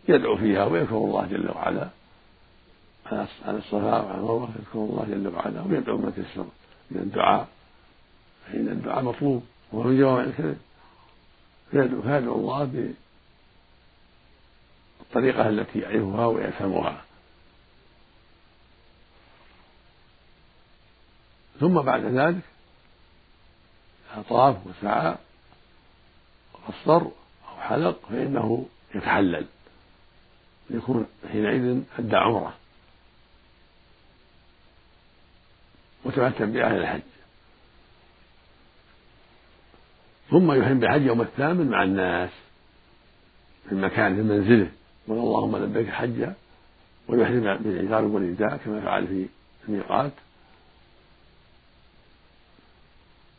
يدعو 0.08 0.36
فيها 0.36 0.64
ويذكر 0.64 0.96
الله 0.96 1.26
جل 1.26 1.50
وعلا 1.50 1.88
على 3.06 3.58
الصفا 3.58 4.00
وعلى 4.00 4.18
المروة 4.18 4.48
يذكر 4.58 4.78
الله 4.78 5.06
جل 5.10 5.34
وعلا 5.34 5.62
ويدعو 5.62 5.96
ما 5.96 6.10
تيسر 6.10 6.46
من 6.90 7.00
الدعاء. 7.00 7.48
فإن 8.46 8.68
الدعاء 8.68 9.02
مطلوب 9.04 9.44
وهو 9.72 9.88
من 9.88 9.98
جوامع 9.98 10.22
الكلم 10.22 10.56
فيدعو 11.70 12.34
الله 12.34 12.92
بالطريقة 15.10 15.48
التي 15.48 15.78
يعرفها 15.78 16.26
ويفهمها. 16.26 17.04
ثم 21.60 21.80
بعد 21.80 22.04
ذلك 22.04 22.40
طاف 24.28 24.56
وسعى 24.66 25.16
وقصر 26.52 27.02
أو 27.48 27.60
حلق 27.60 28.00
فإنه 28.10 28.66
يتحلل. 28.94 29.46
يكون 30.70 31.06
حينئذ 31.32 31.82
أدى 31.98 32.16
عمرة. 32.16 32.54
وتمتم 36.04 36.52
بأهل 36.52 36.76
الحج. 36.76 37.00
ثم 40.30 40.52
يحرم 40.52 40.80
بحج 40.80 41.02
يوم 41.02 41.20
الثامن 41.20 41.68
مع 41.70 41.82
الناس 41.82 42.30
في 43.66 43.72
المكان 43.72 44.16
في 44.16 44.22
منزله. 44.22 44.70
قل 45.10 45.16
اللهم 45.16 45.56
لبيك 45.56 45.88
حجا 45.88 46.34
ويحرم 47.08 47.56
بالعذار 47.56 48.04
والرداء 48.04 48.56
كما 48.56 48.80
فعل 48.80 49.06
في 49.06 49.26
الميقات. 49.68 50.12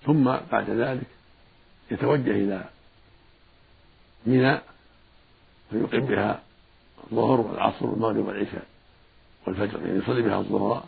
ثم 0.05 0.23
بعد 0.51 0.69
ذلك 0.69 1.07
يتوجه 1.91 2.31
إلى 2.31 2.63
منى 4.25 4.59
فيقيم 5.71 6.05
بها 6.05 6.41
الظهر 7.03 7.41
والعصر 7.41 7.85
والمغرب 7.85 8.27
والعشاء 8.27 8.65
والفجر 9.47 9.85
يعني 9.85 9.99
يصلي 9.99 10.21
بها 10.21 10.39
الظهر 10.39 10.83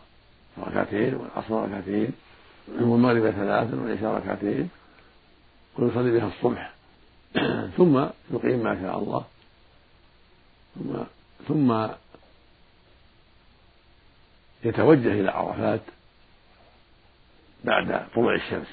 ركعتين 0.60 1.16
والعصر 1.16 1.63
ركعتين 1.63 2.12
والمغرب 2.68 3.32
ثلاثا 3.32 3.75
والعشاء 3.75 4.13
ركعتين 4.13 4.70
ويصلي 5.78 6.12
بها 6.12 6.28
الصبح. 6.28 6.74
ثم 7.78 8.06
يقيم 8.34 8.63
ما 8.63 8.82
شاء 8.82 9.00
الله 9.00 9.25
ثم 10.75 11.03
ثم 11.48 11.88
يتوجه 14.63 15.12
إلى 15.12 15.32
عرفات 15.32 15.82
بعد 17.63 18.08
طلوع 18.15 18.36
الشمس. 18.36 18.68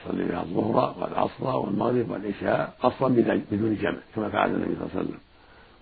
يصلي 0.00 0.24
بها 0.24 0.42
الظهر 0.42 0.94
والعصر 0.98 1.56
والمغرب 1.56 2.10
والعشاء 2.10 2.76
قصرا 2.82 3.08
بدون 3.50 3.76
جمع 3.76 3.98
كما 4.14 4.28
فعل 4.28 4.50
النبي 4.50 4.74
صلى 4.74 4.82
الله 4.82 4.90
عليه 4.94 5.04
وسلم. 5.04 5.20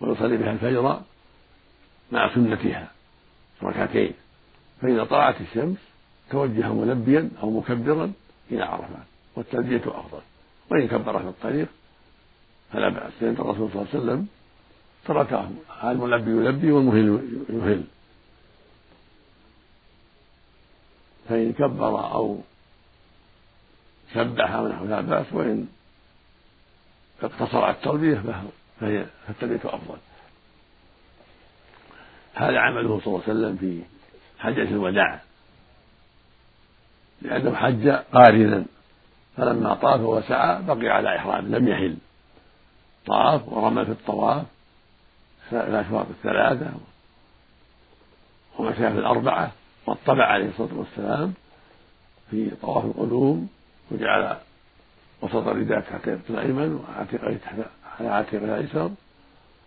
ويصلي 0.00 0.36
بها 0.36 0.52
الفجر 0.52 1.02
مع 2.12 2.34
سنتها 2.34 2.92
ركعتين. 3.62 4.12
فإذا 4.82 5.04
طلعت 5.04 5.40
الشمس 5.40 5.78
توجه 6.30 6.72
ملبيا 6.72 7.30
أو 7.42 7.50
مكبرا 7.50 8.12
إلى 8.50 8.62
عرفات 8.62 9.06
والتلبية 9.36 9.82
أفضل. 9.86 10.20
وإن 10.70 10.88
كبر 10.88 11.18
في 11.18 11.28
الطريق 11.28 11.68
فلا 12.72 12.88
بأس 12.88 13.12
لأن 13.20 13.32
الرسول 13.32 13.70
صلى 13.70 13.82
الله 13.82 13.88
عليه 13.94 14.00
وسلم 14.00 14.28
تركه. 15.04 15.50
الملبي 15.84 16.30
يلبي 16.30 16.72
والمهل 16.72 17.22
يهل. 17.48 17.84
فإن 21.28 21.52
كبر 21.52 22.12
أو 22.12 22.40
سبح 24.14 24.54
ونحو 24.54 24.84
لا 24.84 25.00
بأس 25.00 25.26
وإن 25.32 25.68
اقتصر 27.22 27.64
على 27.64 27.74
التلبية 27.74 28.22
فهي 28.80 29.06
فالتلبية 29.26 29.60
أفضل. 29.64 29.98
هذا 32.34 32.58
عمله 32.58 33.00
صلى 33.00 33.06
الله 33.06 33.22
عليه 33.28 33.32
وسلم 33.32 33.56
في 33.56 33.82
حجة 34.38 34.62
الوداع. 34.62 35.20
لأنه 37.22 37.54
حج 37.54 37.88
قارنا 37.88 38.64
فلما 39.36 39.74
طاف 39.74 40.00
وسعى 40.00 40.62
بقي 40.62 40.88
على 40.88 41.16
إحرام 41.16 41.54
لم 41.54 41.68
يحل. 41.68 41.96
طاف 43.06 43.48
ورمى 43.48 43.84
في 43.84 43.90
الطواف 43.90 44.46
الأشواط 45.52 46.06
الثلاثة 46.10 46.72
ومشى 48.58 48.76
في 48.76 48.98
الأربعة 48.98 49.52
واطلع 49.86 50.24
عليه 50.24 50.48
الصلاة 50.48 50.74
والسلام 50.74 51.34
في 52.30 52.50
طواف 52.62 52.84
القدوم 52.84 53.48
وجعل 53.90 54.36
وسط 55.22 55.34
الرداء 55.34 55.80
تحت 55.80 56.08
الأيمن 56.30 56.74
وعاتقه 56.74 57.38
على 58.00 58.08
عاتقه 58.08 58.44
الأيسر 58.44 58.90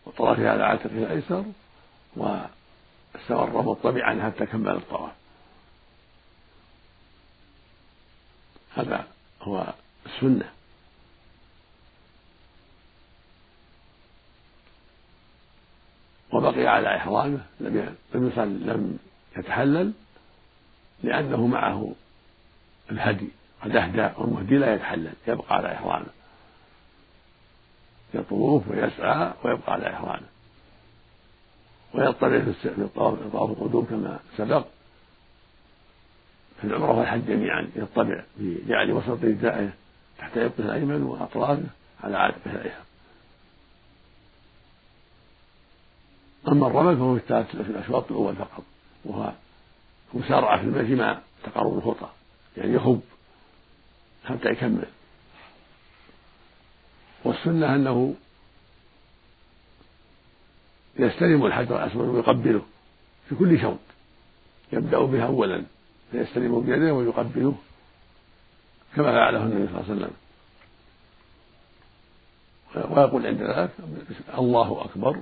وطرفه 0.06 0.50
على 0.50 0.64
عاتقه 0.64 0.98
الأيسر 0.98 1.44
واستمر 2.16 3.62
مطبعا 3.62 4.24
حتى 4.24 4.46
كمل 4.46 4.72
الطواف. 4.72 5.12
هذا 8.76 9.08
هو 9.42 9.74
السنة. 10.06 10.50
وبقي 16.54 16.68
على 16.68 16.96
إحرامه 16.96 17.40
لم 17.60 17.96
لم 18.14 18.32
لم 18.66 18.98
يتحلل 19.38 19.94
لأنه 21.04 21.48
معه 21.48 21.94
الهدي. 22.92 23.28
قد 23.62 23.76
أهدى 23.76 24.10
والمهدي 24.18 24.58
لا 24.58 24.74
يتحلل 24.74 25.14
يبقى 25.28 25.56
على 25.56 25.74
إحرامه. 25.74 26.06
يطوف 28.14 28.68
ويسعى 28.68 29.34
ويبقى 29.44 29.74
على 29.74 29.94
إحرامه. 29.94 30.28
ويطلع 31.94 32.40
في 32.40 32.88
طواف 32.96 33.52
القدوم 33.52 33.86
كما 33.86 34.20
سبق. 34.38 34.66
في 36.62 36.68
العمرة 36.68 36.92
والحج 37.00 37.26
جميعا 37.26 37.70
يطلع 37.76 38.24
بجعل 38.38 38.92
وسط 38.92 39.24
ردائه 39.24 39.70
تحت 40.20 40.38
يده 40.38 40.54
الأيمن 40.60 41.04
وأطرافه 41.04 41.64
على 42.04 42.18
عاتقه 42.18 42.52
الأيسر. 42.52 42.84
أما 46.48 46.68
الرمل 46.68 46.98
فهو 46.98 47.20
في 47.46 47.70
الأشواط 47.70 48.12
الأول 48.12 48.36
فقط 48.36 48.64
وهو 49.06 49.32
مسارعة 50.14 50.58
في 50.58 50.64
المشي 50.64 50.96
مع 50.96 51.20
تقارب 51.44 51.78
الخطى 51.78 52.10
يعني 52.58 52.74
يخب 52.74 53.02
حتى 54.26 54.50
يكمل. 54.50 54.86
والسنة 57.24 57.76
أنه 57.76 58.16
يستلم 61.00 61.46
الحجر 61.46 61.84
الأسود 61.84 62.08
ويقبله 62.08 62.62
في 63.30 63.36
كل 63.36 63.62
شوط 63.62 63.80
يبدأ 64.74 65.00
به 65.00 65.26
أولا 65.26 65.64
فيستلم 66.12 66.60
بيده 66.62 66.94
ويقبله 66.94 67.56
كما 68.96 69.12
فعله 69.12 69.44
النبي 69.44 69.68
صلى 69.68 69.82
الله 69.82 69.90
عليه 69.90 69.96
وسلم. 69.96 70.14
ويقول 72.76 73.28
عند 73.28 73.42
ذلك 73.42 73.72
الله 74.38 74.86
أكبر 74.86 75.22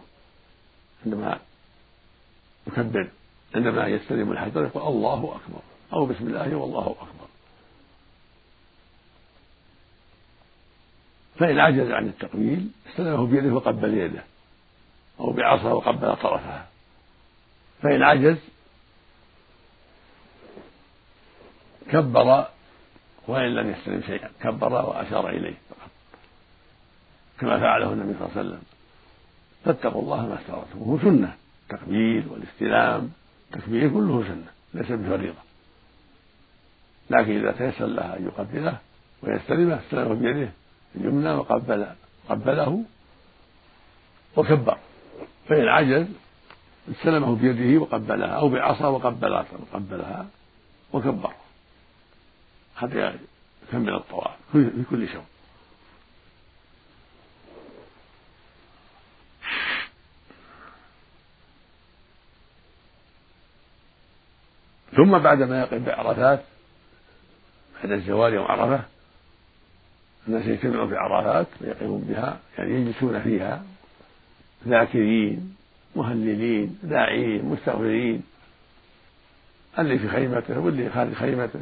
عندما 1.06 1.40
يكبر 2.68 3.10
عندما 3.56 3.88
يستلم 3.88 4.32
الحجر 4.32 4.64
يقول 4.64 4.88
الله 4.88 5.36
أكبر. 5.36 5.62
أو 5.94 6.06
بسم 6.06 6.28
الله 6.28 6.56
والله 6.56 6.96
أكبر. 7.02 7.28
فإن 11.40 11.60
عجز 11.60 11.92
عن 11.92 12.08
التقبيل 12.08 12.70
استلمه 12.90 13.28
بيده 13.28 13.54
وقبل 13.54 13.98
يده. 13.98 14.24
أو 15.20 15.32
بعصا 15.32 15.72
وقبل 15.72 16.16
طرفها 16.16 16.68
فإن 17.82 18.04
عجز 18.04 18.38
كبر 21.90 22.48
وإن 23.28 23.56
لم 23.56 23.72
يستلم 23.72 24.02
شيئا. 24.02 24.30
كبر 24.42 24.74
وأشار 24.74 25.30
إليه 25.30 25.56
فقط. 25.70 25.92
كما 27.40 27.60
فعله 27.60 27.94
النبي 27.94 28.14
صلى 28.20 28.28
الله 28.28 28.38
عليه 28.38 28.50
وسلم. 28.50 28.64
فاتقوا 29.66 30.02
الله 30.02 30.28
ما 30.28 30.40
استطعتم 30.42 30.82
وهو 30.82 31.00
سنة. 31.00 31.36
التقبيل 31.64 32.28
والاستلام. 32.28 33.12
التكبير 33.54 33.90
كله 33.90 34.24
سنة 34.24 34.52
ليس 34.74 34.92
بفريضة. 34.92 35.42
لكن 37.10 37.32
إذا 37.40 37.52
تيسر 37.52 37.86
له 37.86 38.18
أن 38.18 38.26
يقبله 38.26 38.78
ويستلمه 39.24 39.80
استلمه 39.80 40.14
بيده 40.14 40.50
اليمنى 40.96 41.32
وقبل 41.32 41.88
قبله 42.30 42.84
وكبر. 44.38 44.78
فإن 45.50 45.68
عجز 45.68 46.08
استلمه 46.92 47.36
بيده 47.36 47.82
وقبلها 47.82 48.28
أو 48.28 48.50
بعصا 48.50 48.88
وقبلها 48.88 49.46
وقبلها 49.74 50.28
وكبر. 50.94 51.34
حتى 52.76 53.14
يكمل 53.68 53.94
الطواف 53.94 54.32
في 54.52 54.84
كل 54.90 55.08
شوط 55.08 55.31
ثم 64.96 65.18
بعدما 65.18 65.60
يقف 65.60 65.74
بعرفات 65.74 66.44
بعد 67.84 67.92
الزوال 67.92 68.34
يوم 68.34 68.46
عرفة. 68.46 68.84
الناس 70.28 70.46
يجتمعون 70.46 70.90
في 70.90 70.96
عرفات 70.96 71.48
ويقفون 71.62 72.02
بها 72.02 72.40
يعني 72.58 72.72
يجلسون 72.72 73.22
فيها. 73.22 73.64
ذاكرين 74.68 75.56
مهللين 75.96 76.80
داعين 76.84 77.46
مستغفرين. 77.46 78.24
اللي 79.80 80.00
في 80.00 80.10
خيمته 80.10 80.60
واللي 80.60 80.90
خارج 80.90 81.14
خيمته. 81.14 81.60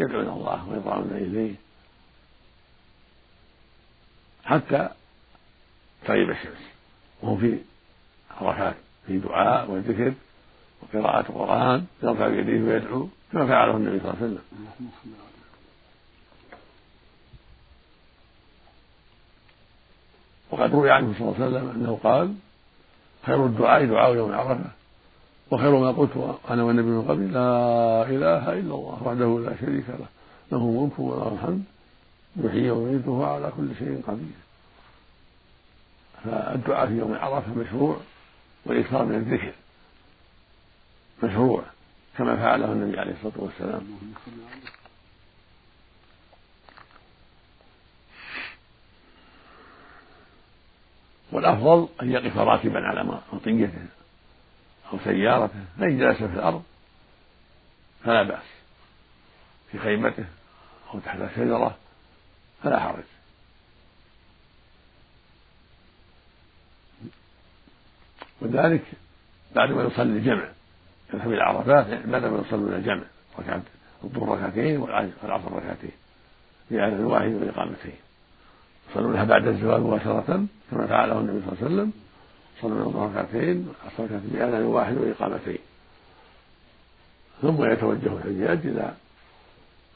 يدعون 0.00 0.28
الله 0.28 0.68
ويضعون 0.68 1.10
إليه. 1.10 1.54
حتى 4.44 4.88
تغيب 6.04 6.30
الشمس. 6.30 6.70
وهم 7.22 7.38
في 7.38 7.58
عرفات 8.40 8.76
في 9.06 9.18
دعاء 9.18 9.70
وذكر. 9.70 10.12
وقراءة 10.82 11.28
القرآن 11.28 11.84
يرفع 12.02 12.26
يديه 12.26 12.62
ويدعو 12.62 13.08
كما 13.32 13.46
فعله 13.46 13.76
النبي 13.76 14.00
صلى 14.00 14.10
الله 14.10 14.22
عليه 14.22 14.26
وسلم. 14.26 14.42
وقد 20.50 20.74
روي 20.74 20.90
عنه 20.90 21.14
صلى 21.18 21.28
الله 21.28 21.34
عليه 21.34 21.46
وسلم 21.46 21.70
أنه 21.70 21.98
قال 22.02 22.34
خير 23.26 23.46
الدعاء 23.46 23.84
دعاء 23.84 24.14
يوم 24.14 24.32
عرفة 24.32 24.64
وخير 25.50 25.78
ما 25.78 25.90
قلت 25.90 26.38
أنا 26.50 26.62
والنبي 26.62 26.88
من 26.88 27.02
قبل 27.02 27.32
لا 27.32 28.02
إله 28.02 28.52
إلا 28.52 28.74
الله 28.74 29.02
وحده 29.06 29.40
لا 29.50 29.56
شريك 29.60 29.84
له 29.88 30.06
له 30.52 30.58
الملك 30.58 30.98
وله 30.98 31.32
الحمد 31.32 31.62
يحيي 32.36 32.70
ويميت 32.70 33.08
وهو 33.08 33.24
على 33.24 33.52
كل 33.56 33.68
شيء 33.78 34.02
قدير. 34.06 34.36
فالدعاء 36.24 36.86
في 36.86 36.98
يوم 36.98 37.14
عرفة 37.14 37.54
مشروع 37.54 37.96
والإكثار 38.66 39.04
من 39.04 39.14
الذكر. 39.14 39.52
مشروع 41.22 41.64
كما 42.18 42.36
فعله 42.36 42.72
النبي 42.72 43.00
عليه 43.00 43.12
الصلاة 43.12 43.32
والسلام. 43.36 43.98
والأفضل 51.32 51.88
أن 52.02 52.12
يقف 52.12 52.36
راكبا 52.36 52.80
على 52.80 53.20
مطيته 53.32 53.86
أو 54.92 54.98
سيارته 55.04 55.64
فإن 55.78 55.98
جلس 55.98 56.16
في 56.16 56.24
الأرض 56.24 56.62
فلا 58.04 58.22
بأس. 58.22 58.44
في 59.72 59.78
خيمته 59.78 60.24
أو 60.94 60.98
تحت 60.98 61.18
شجرة 61.36 61.76
فلا 62.62 62.80
حرج. 62.80 63.04
وذلك 68.40 68.84
بعد 69.54 69.70
ما 69.70 69.82
يصلي 69.82 70.18
الجمع. 70.18 70.55
يذهب 71.14 71.32
إلى 71.32 71.42
عرفات 71.42 72.06
بعد 72.06 72.24
ما 72.24 72.42
يصلون 72.46 72.72
الجمع 72.72 73.02
ركعت 73.38 73.62
الظهر 74.04 74.28
ركعتين 74.28 74.76
والعصر 74.76 75.52
ركعتين. 75.52 75.92
في 76.68 76.80
عدد 76.80 77.00
واحد 77.00 77.32
وإقامتين 77.32 77.96
يصلون 78.90 79.12
لها 79.12 79.24
بعد 79.24 79.46
الزواج 79.46 79.80
مباشرة 79.80 80.46
كما 80.70 80.86
فعله 80.86 81.18
النبي 81.18 81.40
صلى 81.40 81.52
الله 81.52 81.64
عليه 81.64 81.74
وسلم. 81.74 81.92
صلى 82.62 82.86
الظهر 82.86 83.10
ركعتين 83.10 83.68
والعصر 83.68 84.04
ركعتين 84.04 84.30
بأذان 84.30 84.62
واحد 84.62 84.96
وإقامتين 84.96 85.58
ثم 87.42 87.64
يتوجه 87.64 88.12
الحجاج 88.12 88.66
إلى 88.66 88.94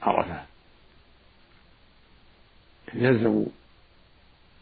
عرفة. 0.03 0.43
يلزم 2.95 3.47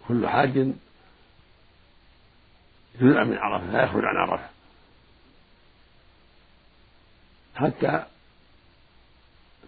كل 0.08 0.28
حاج 0.28 0.72
جزءا 3.00 3.24
من 3.24 3.38
عرفة 3.38 3.72
لا 3.72 3.84
يخرج 3.84 4.04
عن 4.04 4.16
عرفة. 4.16 4.48
حتى 7.59 8.05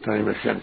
تغيب 0.03 0.29
الشمس. 0.29 0.63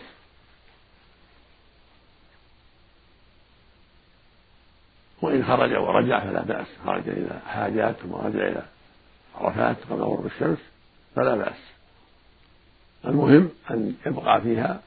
وإن 5.21 5.45
خرج 5.45 5.73
ورجع 5.73 6.19
فلا 6.19 6.41
بأس. 6.41 6.67
خرج 6.85 7.09
إلى 7.09 7.39
حاجات 7.47 7.95
ثم 7.95 8.13
رجع 8.13 8.47
إلى 8.47 8.65
عرفات 9.35 9.77
قبل 9.89 10.01
غروب 10.01 10.25
الشمس 10.25 10.57
فلا 11.15 11.35
بأس. 11.35 11.59
المهم 13.05 13.49
أن 13.71 13.95
يبقى 14.05 14.41
فيها 14.41 14.81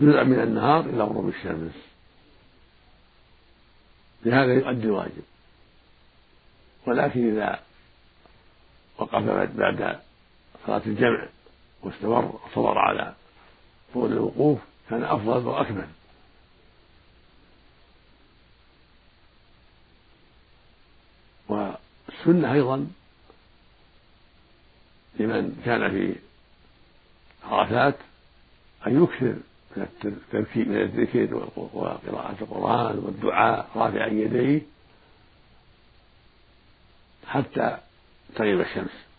جزءا 0.00 0.22
من 0.22 0.40
النهار 0.40 0.80
إلى 0.80 1.02
غروب 1.02 1.28
الشمس. 1.28 1.72
لهذا 4.24 4.52
يؤدي 4.52 4.86
الواجب 4.86 5.22
ولكن 6.86 7.30
إذا 7.30 7.60
وقف 8.98 9.22
بعد 9.56 10.00
صلاة 10.66 10.82
الجمع 10.86 11.26
واستمر 11.82 12.40
وصبر 12.46 12.78
على 12.78 13.14
طول 13.94 14.12
الوقوف 14.12 14.58
كان 14.90 15.04
أفضل 15.04 15.46
وأكمل. 15.46 15.88
والسنة 21.48 22.52
أيضا 22.52 22.90
لمن 25.18 25.62
كان 25.64 25.90
في 25.90 26.16
عرفات 27.44 27.94
أن 28.86 29.02
يكثر 29.02 29.36
من 29.76 29.88
التركيب 30.04 30.68
من 30.68 30.76
الذكر 30.80 31.34
وقراءة 31.56 32.36
القرآن 32.40 32.98
والدعاء 32.98 33.70
رافعا 33.76 34.06
يديه 34.06 34.62
حتى 37.26 37.78
تغيب 38.34 38.60
الشمس. 38.60 39.11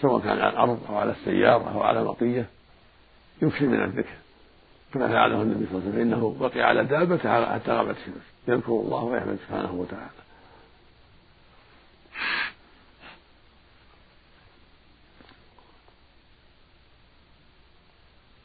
سواء 0.00 0.20
كان 0.20 0.38
على 0.38 0.48
الأرض 0.48 0.80
أو 0.88 0.96
على 0.96 1.12
السيارة 1.12 1.72
أو 1.72 1.82
على 1.82 2.04
مطية 2.04 2.46
يكثر 3.42 3.66
من 3.66 3.82
الذكر. 3.82 4.14
كما 4.94 5.08
فعله 5.08 5.42
النبي 5.42 5.66
صلى 5.66 5.78
الله 5.78 5.90
عليه 5.90 5.90
وسلم. 5.90 5.92
فإنه 5.92 6.36
بقي 6.40 6.60
على 6.60 6.84
دابته 6.84 7.54
حتى 7.54 7.70
غابت 7.70 7.96
الشمس 7.96 8.22
يذكر 8.48 8.72
الله 8.72 9.04
ويحمد 9.04 9.38
سبحانه 9.48 9.72
وتعالى. 9.72 10.10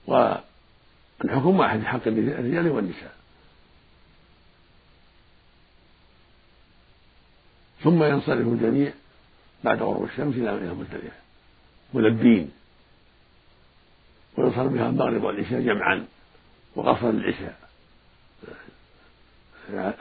والحكم 0.07 1.59
واحد 1.59 1.79
في 1.79 1.87
حق 1.87 2.07
الرجال 2.07 2.71
والنساء. 2.71 3.15
ثم 7.83 8.03
ينصرف 8.03 8.47
الجميع 8.47 8.93
بعد 9.63 9.81
غروب 9.81 10.03
الشمس 10.03 10.35
إلى 10.35 10.73
مزدلفة 10.73 11.23
ملبين 11.93 12.51
ويصل 14.37 14.69
بها 14.69 14.89
المغرب 14.89 15.23
والعشاء 15.23 15.61
جمعا 15.61 16.05
وقصر 16.75 17.09
العشاء. 17.09 17.59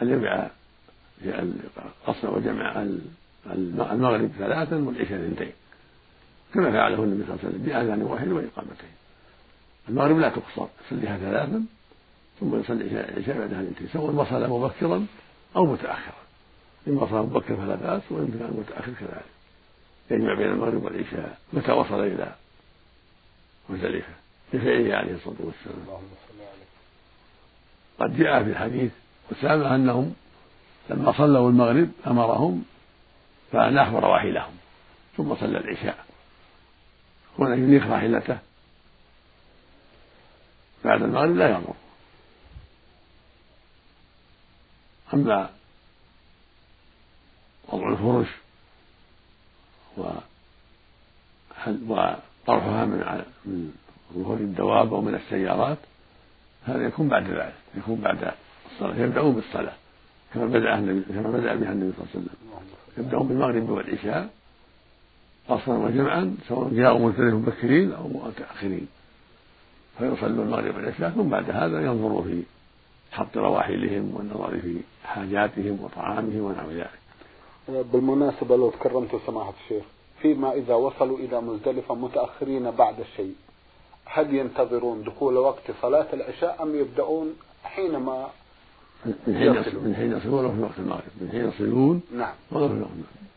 الجمع 0.02 0.50
قصر 2.06 2.36
وجمع 2.36 2.86
المغرب 3.92 4.30
ثلاثا 4.38 4.76
والعشاء 4.76 5.26
اثنتين. 5.26 5.52
كما 6.54 6.72
فعله 6.72 7.04
النبي 7.04 7.24
صلى 7.24 7.34
الله 7.34 7.44
عليه 7.44 7.48
وسلم 7.48 7.62
بأذان 7.62 8.02
واحد 8.02 8.28
وإقامتين. 8.28 8.92
المغرب 9.88 10.18
لا 10.18 10.28
تقصر 10.28 10.66
يصليها 10.86 11.18
ثلاثا 11.18 11.64
ثم 12.40 12.60
يصلي 12.60 12.84
العشاء 12.84 13.38
بعدها 13.38 13.62
اثنتين. 13.62 13.88
سواء 13.92 14.14
وصل 14.14 14.50
مبكرا 14.50 15.06
أو 15.56 15.66
متأخرا. 15.66 16.22
إن 16.88 16.92
وصل 16.92 17.16
مبكر 17.16 17.56
فلا 17.56 17.74
بأس 17.74 18.02
وإن 18.10 18.26
كان 18.38 18.56
متأخر 18.58 18.92
كذلك 19.00 19.24
يجمع 20.12 20.34
بين 20.34 20.46
المغرب 20.46 20.84
والعشاء 20.84 21.38
متى 21.52 21.72
وصل 21.72 22.00
إلى 22.00 22.34
مزدلفة 23.68 24.12
بفعله 24.52 24.96
عليه 24.96 25.14
الصلاة 25.14 25.36
والسلام. 25.40 26.02
قد 27.98 28.16
جاء 28.16 28.44
في 28.44 28.50
الحديث 28.50 28.92
أسامة 29.32 29.74
أنهم 29.74 30.14
لما 30.90 31.12
صلوا 31.12 31.50
المغرب 31.50 31.90
أمرهم 32.06 32.64
فأن 33.52 33.78
أخبر 33.78 34.02
رواحلهم 34.02 34.56
ثم 35.16 35.34
صلى 35.34 35.58
العشاء. 35.58 36.04
هنا 37.38 37.54
ينيخ 37.54 37.86
راحلته. 37.86 38.38
بعد 40.84 41.02
المغرب 41.02 41.36
لا 41.36 41.50
يضر. 41.50 41.74
أما 45.14 45.50
وضع 47.68 47.88
الفرش 47.92 48.41
وطرحها 51.66 52.84
من 52.84 53.22
من 53.44 53.72
ظهور 54.14 54.36
الدواب 54.36 54.94
أو 54.94 55.00
من 55.00 55.14
السيارات 55.14 55.78
هذا 56.64 56.86
يكون 56.86 57.08
بعد 57.08 57.28
ذلك 57.28 57.54
يكون 57.76 58.00
بعد 58.00 58.32
الصلاة 58.72 58.96
يبدأون 58.96 59.34
بالصلاة 59.34 59.74
كما 60.34 60.46
بدأ 60.46 60.76
كما 61.14 61.30
بدأ 61.30 61.54
بها 61.54 61.72
النبي 61.72 61.92
صلى 61.92 62.04
الله 62.04 62.10
عليه 62.14 62.20
وسلم. 62.20 62.28
يبدأون 62.98 63.28
بالمغرب 63.28 63.70
والعشاء 63.70 64.28
قصرا 65.48 65.78
وجمعا 65.78 66.36
سواء 66.48 66.74
جاءوا 66.74 67.08
مزدلفة 67.08 67.36
مبكرين 67.36 67.92
أو 67.92 68.08
متأخرين. 68.08 68.86
فيصلوا 69.98 70.44
المغرب 70.44 70.76
والعشاء 70.76 71.10
ثم 71.10 71.22
بعد 71.22 71.50
هذا 71.50 71.80
ينظروا 71.80 72.22
في 72.22 72.42
حط 73.12 73.36
رواحلهم 73.36 74.14
والنظر 74.14 74.58
في 74.60 74.76
حاجاتهم 75.04 75.78
وطعامهم 75.80 76.40
ونحو 76.40 76.70
ذلك. 76.70 77.01
بالمناسبة 77.68 78.56
لو 78.56 78.70
تكرمت 78.70 79.16
سماحة 79.26 79.52
الشيخ 79.64 79.84
فيما 80.22 80.52
إذا 80.52 80.74
وصلوا 80.74 81.18
إلى 81.18 81.40
مزدلفة 81.40 81.94
متأخرين 81.94 82.70
بعد 82.70 83.00
الشيء 83.00 83.34
هل 84.04 84.34
ينتظرون 84.34 85.02
دخول 85.02 85.36
وقت 85.36 85.70
صلاة 85.82 86.06
العشاء 86.12 86.62
أم 86.62 86.74
يبدأون 86.74 87.36
حينما 87.64 88.28
من 89.26 89.36
حين 89.36 89.54
يصلون؟ 89.54 89.84
من 89.84 89.94
حين 89.94 90.12
يصلون 90.12 90.56
في 90.56 90.62
وقت 90.62 90.78
المغرب. 90.78 91.02
من 91.20 91.28
حين 91.30 91.48
يصلون 91.48 92.02
نعم. 92.14 92.34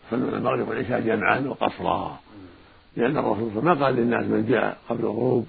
يصلون 0.07 0.33
المغرب. 0.33 0.69
والعشاء 0.69 0.99
جمعا 0.99 1.39
وقصرا. 1.39 2.19
لأن 2.95 3.17
الرسول 3.17 3.51
صلى 3.51 3.59
الله 3.59 3.59
عليه 3.59 3.59
وسلم 3.59 3.79
ما 3.79 3.85
قال 3.85 3.95
للناس 3.95 4.25
من 4.25 4.45
جاء 4.45 4.77
قبل 4.89 4.99
الغروب 4.99 5.47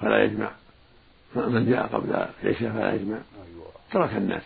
فلا 0.00 0.24
يجمع 0.24 0.50
من 1.36 1.70
جاء 1.70 1.86
قبل 1.86 2.26
العشاء 2.44 2.70
فلا 2.70 2.94
يجمع. 2.94 3.16
أيوة. 3.16 3.66
ترك 3.92 4.16
الناس. 4.16 4.42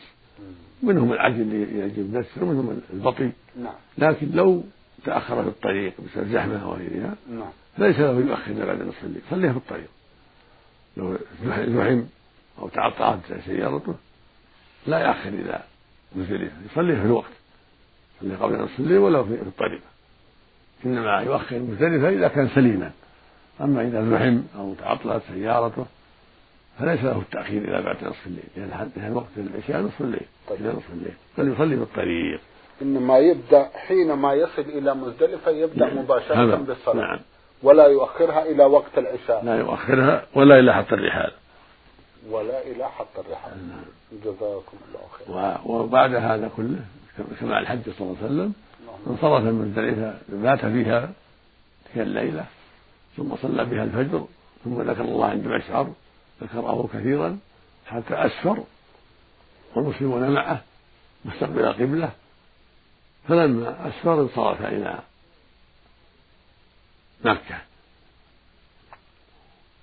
منهم 0.82 1.12
العجل 1.12 1.40
اللي 1.40 1.78
يجب 1.78 2.14
نفسه 2.14 2.42
ومنهم 2.42 2.80
البطيء 2.92 3.32
نعم. 3.56 3.74
لكن 3.98 4.30
لو 4.32 4.64
تأخر 5.04 5.42
في 5.42 5.48
الطريق 5.48 5.92
بسبب 6.00 6.32
زحمة 6.32 6.62
أو 6.62 6.74
غيرها 6.74 7.14
نعم. 7.30 7.50
ليس 7.78 7.98
له 7.98 8.20
يؤخر 8.20 8.66
بعد 8.66 8.82
نصف 8.82 9.04
الليل 9.04 9.22
صليها 9.30 9.52
في 9.52 9.58
الطريق. 9.58 9.88
لو 10.96 11.18
زحم 11.44 12.02
أو 12.58 12.68
تعطلت 12.68 13.40
سيارته 13.46 13.94
لا 14.86 14.98
يأخر 14.98 15.28
إلى 15.28 15.62
مزدلفة 16.16 16.52
يصليها 16.72 17.00
في 17.00 17.06
الوقت. 17.06 17.30
يصلي 18.22 18.36
قبل 18.36 18.62
نصف 18.62 18.80
الليل 18.80 18.98
ولا 18.98 19.22
في 19.22 19.34
الطريق. 19.34 19.80
إنما 20.86 21.20
يؤخر 21.20 21.58
مزدلفة 21.58 22.08
إذا 22.08 22.28
كان 22.28 22.48
سليما. 22.54 22.90
أما 23.60 23.82
إذا 23.82 24.10
زحم 24.10 24.42
أو 24.56 24.74
تعطلت 24.74 25.22
سيارته 25.28 25.86
فليس 26.78 27.04
له 27.04 27.18
التأخير 27.18 27.62
إلى 27.62 27.82
بعد 27.82 27.96
نصف 28.04 28.26
الليل 28.26 28.44
لأن 28.96 29.12
وقت 29.12 29.26
العشاء 29.36 29.82
نصف 29.82 30.00
الليل 30.00 30.26
طيب. 30.48 30.60
إلى 30.60 30.68
نصف 30.68 30.90
الليل 30.92 31.14
بل 31.38 31.52
يصلي 31.52 31.76
في 31.76 31.82
الطريق 31.82 32.40
إنما 32.82 33.18
يبدأ 33.18 33.70
حينما 33.74 34.34
يصل 34.34 34.62
إلى 34.62 34.94
مزدلفة 34.94 35.50
يبدأ 35.50 35.86
نعم. 35.86 35.98
مباشرة 35.98 36.56
بالصلاة 36.56 36.94
نعم. 36.94 37.18
ولا 37.62 37.86
يؤخرها 37.86 38.42
إلى 38.42 38.64
وقت 38.64 38.98
العشاء 38.98 39.44
لا 39.44 39.58
يؤخرها 39.58 40.26
ولا 40.34 40.58
إلى 40.58 40.74
حط 40.74 40.92
الرحال 40.92 41.32
ولا 42.30 42.62
إلى 42.62 42.88
حط 42.88 43.18
الرحال 43.18 43.52
نعم. 43.68 43.84
جزاكم 44.24 44.76
الله 44.88 45.06
خير 45.10 45.72
وبعد 45.72 46.14
هذا 46.14 46.50
كله 46.56 46.80
كما 47.40 47.58
الحج 47.58 47.82
صلى 47.98 48.00
الله 48.00 48.16
عليه 48.22 48.26
وسلم 48.26 48.52
نعم. 48.86 48.96
انصرف 49.06 49.42
من 49.42 49.52
مزدلفة 49.52 50.14
بات 50.28 50.66
فيها 50.66 51.10
تلك 51.94 52.02
الليلة 52.06 52.44
ثم 53.16 53.36
صلى 53.36 53.64
بها 53.64 53.84
الفجر 53.84 54.26
ثم 54.64 54.82
ذكر 54.82 55.04
الله 55.04 55.26
عند 55.26 55.46
مشعر 55.46 55.92
ذكره 56.42 56.88
كثيرا 56.92 57.38
حتى 57.86 58.14
أسفر 58.14 58.64
والمسلمون 59.74 60.30
معه 60.30 60.62
مستقبل 61.24 61.64
القبلة؟ 61.64 62.12
فلما 63.28 63.88
أسفر 63.88 64.20
انصرف 64.20 64.62
إلى 64.62 64.98
مكة. 67.24 67.58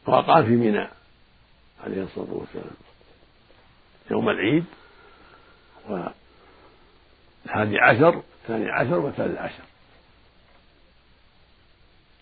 وأقام 0.07 0.45
في 0.45 0.51
منى 0.51 0.87
عليه 1.83 2.03
الصلاة 2.03 2.33
والسلام 2.33 2.75
يوم 4.11 4.29
العيد 4.29 4.65
والحادي 7.45 7.79
عشر 7.79 8.23
الثاني 8.41 8.69
عشر 8.71 8.99
والثالث 8.99 9.37
عشر. 9.37 9.63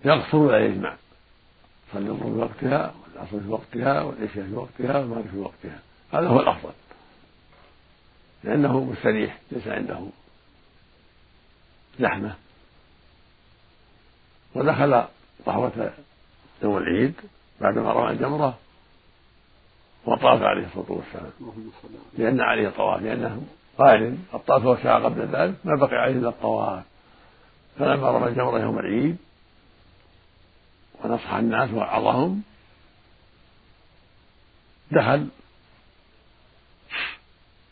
يقصر 0.06 0.38
ولا 0.38 0.65
يجمع 0.65 0.95
صلي 1.93 2.10
الظهر 2.10 2.32
في 2.32 2.38
وقتها 2.38 2.93
والعصر 3.15 3.39
في 3.39 3.49
وقتها 3.49 4.01
والعشاء 4.01 4.43
في 4.43 4.54
وقتها 4.54 4.99
والمغرب 4.99 5.28
في 5.32 5.38
وقتها. 5.38 5.80
هذا 6.13 6.28
هو 6.28 6.39
الأفضل. 6.39 6.73
لأنه 8.43 8.84
مستريح 8.84 9.39
ليس 9.51 9.67
عنده 9.67 9.99
زحمة. 11.99 12.36
ودخل 14.56 15.04
صحوة 15.45 15.93
يوم 16.63 16.78
العيد 16.78 17.13
بعدما 17.62 17.91
رمى 17.91 18.12
الجمرة 18.12 18.58
وطاف 20.06 20.41
عليه 20.41 20.65
الصلاة 20.65 20.91
والسلام. 20.91 21.32
لأن 22.17 22.41
عليه 22.41 22.69
طواف 22.69 23.01
لأنه 23.01 23.43
قارن 23.78 24.17
الطاف 24.34 24.65
وسعى 24.65 25.04
قبل 25.04 25.21
ذلك 25.21 25.56
ما 25.63 25.75
بقي 25.75 25.95
عليه 25.95 26.13
إلا 26.13 26.30
الطواف. 26.30 26.84
فلما 27.80 28.12
رمى 28.12 28.28
الجمرة 28.28 28.60
يوم 28.60 28.80
العيد 28.80 29.17
ونصح 31.04 31.34
الناس 31.34 31.69
ووعظهم 31.69 32.43
دخل 34.96 35.28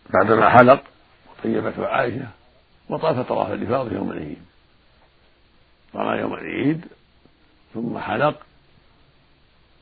بعدما 0.10 0.50
حلق 0.50 0.84
وطيبته 1.30 1.88
عائشة 1.88 2.28
وطاف 2.90 3.28
طواف 3.28 3.52
الإفاضة 3.52 3.96
يوم 3.96 4.12
العيد. 4.12 4.44
رمى 5.96 6.20
يوم 6.20 6.34
العيد 6.34 6.86
ثم 7.74 8.00
حلق 8.00 8.42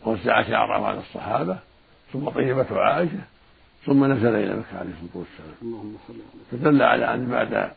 ووزع 0.05 0.43
شعره 0.43 0.85
على 0.85 0.99
الصحابة 0.99 1.59
ثم 2.13 2.29
طيبته 2.29 2.79
عائشة 2.79 3.21
ثم 3.85 4.11
نزل 4.13 4.35
إلى 4.35 4.55
مكة 4.55 4.79
عليه 4.79 4.91
الصلاة 4.91 5.25
والسلام. 5.25 5.97
فدل 6.51 6.81
على 6.81 7.13
أن 7.13 7.29
بعد 7.29 7.71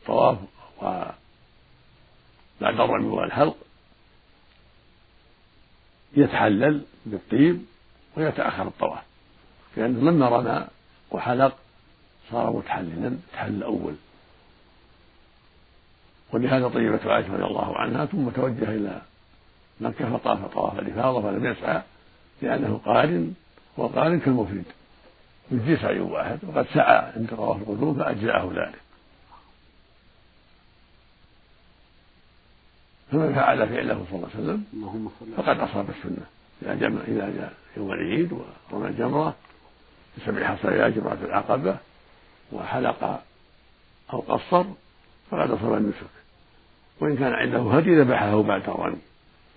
الطواف 0.00 0.38
وبعد 0.78 1.14
الرمي 2.60 3.06
والحلق 3.06 3.56
يتحلل 6.16 6.82
بالطيب 7.06 7.64
ويتأخر 8.16 8.62
الطواف. 8.62 9.02
لأنه 9.76 10.10
لما 10.10 10.28
رمى 10.28 10.66
وحلق 11.10 11.56
صار 12.30 12.56
متحللا 12.56 13.16
تحل 13.32 13.54
الأول. 13.54 13.94
ولهذا 16.32 16.68
طيبة 16.68 17.12
عائشة 17.12 17.34
رضي 17.34 17.44
الله 17.44 17.78
عنها 17.78 18.06
ثم 18.06 18.28
توجه 18.28 18.70
إلى 18.70 19.00
مكة 19.80 20.16
فطاف 20.16 20.54
طواف 20.54 20.78
الإفاضة 20.78 21.22
فلم 21.22 21.46
يسعى 21.46 21.82
لأنه 22.42 22.80
قارن 22.84 23.34
والقارن 23.76 24.20
كالمفرد. 24.20 24.64
يجزي 25.50 25.76
سعي 25.76 26.00
واحد 26.00 26.38
وقد 26.42 26.66
سعى 26.74 27.12
عند 27.16 27.28
طواف 27.30 27.56
القدوم 27.56 27.94
فأجزأه 27.94 28.50
ذلك. 28.54 28.85
فمن 33.12 33.34
فعل 33.34 33.68
فعله 33.68 34.04
صلى 34.10 34.18
الله 34.18 34.28
عليه 34.34 34.44
وسلم 34.44 34.64
فقد 35.36 35.60
أصاب 35.60 35.90
السنة. 35.90 36.26
إذا 36.62 36.74
جمع 36.74 37.00
إذا 37.08 37.30
جاء 37.36 37.52
يوم 37.76 37.92
العيد 37.92 38.32
ورمى 38.72 38.88
الجمرة 38.88 39.34
بسبع 40.18 40.56
حصيات 40.56 40.92
جمرة 40.92 41.18
العقبة 41.24 41.76
وحلق 42.52 43.22
أو 44.12 44.20
قصر 44.20 44.64
فقد 45.30 45.50
أصاب 45.50 45.74
النسك. 45.74 46.10
وإن 47.00 47.16
كان 47.16 47.32
عنده 47.32 47.72
هدي 47.72 48.00
ذبحه 48.00 48.42
بعد 48.42 48.62
الرمي. 48.68 48.98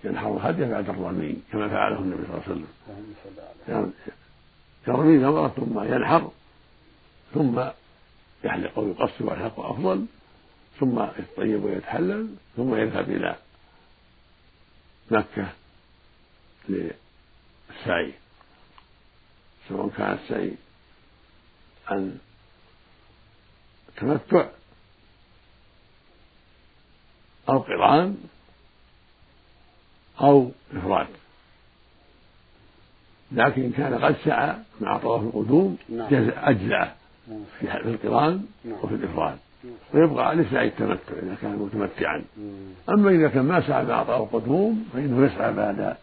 ينحر 0.03 0.37
الهدي 0.37 0.65
بعد 0.65 0.89
الرمي 0.89 1.37
كما 1.51 1.69
فعله 1.69 1.99
النبي 1.99 2.23
صلى 2.27 2.33
الله 2.33 2.43
عليه 2.47 2.51
وسلم. 3.77 3.93
يرمي 4.87 5.19
ثمرة 5.19 5.47
ثم 5.47 5.93
ينحر 5.93 6.31
ثم 7.33 7.61
يحلق 8.43 8.79
ويقصر 8.79 9.25
والحلق 9.25 9.59
أفضل. 9.59 10.05
ثم 10.79 10.99
يطيب 11.19 11.63
ويتحلل 11.63 12.35
ثم 12.55 12.75
يذهب 12.75 13.09
إلى 13.09 13.35
مكة 15.11 15.47
للسعي 16.69 18.13
سواء 19.69 19.89
كان 19.97 20.13
السعي 20.23 20.53
عن 21.87 22.17
تمتع 23.97 24.49
أو 27.49 27.59
قران 27.59 28.17
أو 30.21 30.51
إفراد 30.73 31.07
لكن 33.31 33.71
كان 33.71 34.03
قد 34.03 34.15
سعى 34.25 34.55
مع 34.81 34.97
طواف 34.97 35.21
القدوم 35.21 35.77
نعم. 35.89 36.07
أجزأه 36.37 36.95
نعم. 37.27 37.43
في 37.59 37.75
القران 37.75 38.45
نعم. 38.65 38.77
وفي 38.83 38.95
الإفراد 38.95 39.39
ويبقى 39.93 40.27
عليه 40.27 40.51
سعي 40.51 40.67
التمتع 40.67 41.13
إذا 41.23 41.35
كان 41.41 41.55
متمتعا. 41.55 42.23
أما 42.89 43.09
إذا 43.09 43.27
كان 43.27 43.45
ما 43.45 43.67
سعى 43.67 43.85
مع 43.85 44.03
طواف 44.03 44.35
القدوم 44.35 44.85
فإنه 44.93 45.25
يسعى 45.25 45.53
بعد 45.53 45.95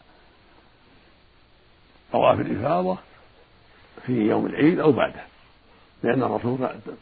طواف 2.12 2.40
الإفاضة 2.40 2.98
في 4.06 4.12
يوم 4.12 4.46
العيد 4.46 4.80
أو 4.80 4.92
بعده. 4.92 5.22
لأن 6.02 6.22
الرسول 6.22 6.58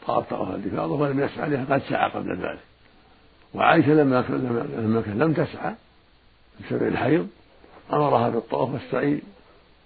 طاف 0.07 0.29
طواف 0.29 0.55
الإفاضة 0.55 0.95
ولم 0.95 1.19
يسعى 1.19 1.49
لها 1.49 1.65
قد 1.75 1.81
سعى 1.89 2.11
قبل 2.11 2.35
ذلك. 2.35 2.59
وعائشة 3.53 3.93
لما 3.93 4.25
لما 4.77 5.01
كان 5.01 5.19
لم 5.19 5.33
تسعى 5.33 5.75
بسبب 6.59 6.87
الحيض 6.87 7.27
أمرها 7.93 8.29
بالطواف 8.29 8.73
والسعي 8.73 9.21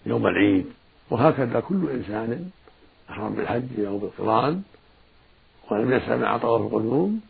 يوم 0.06 0.28
العيد. 0.28 0.66
وهكذا 1.10 1.60
كل 1.60 1.90
إنسان 1.90 2.50
أحرم 3.10 3.36
بالحج 3.36 3.80
أو 3.86 3.98
بالقرآن 3.98 4.62
ولم 5.70 5.92
يسعى 5.92 6.18
مع 6.18 6.38
طواف 6.38 6.62
القدوم 6.62 7.22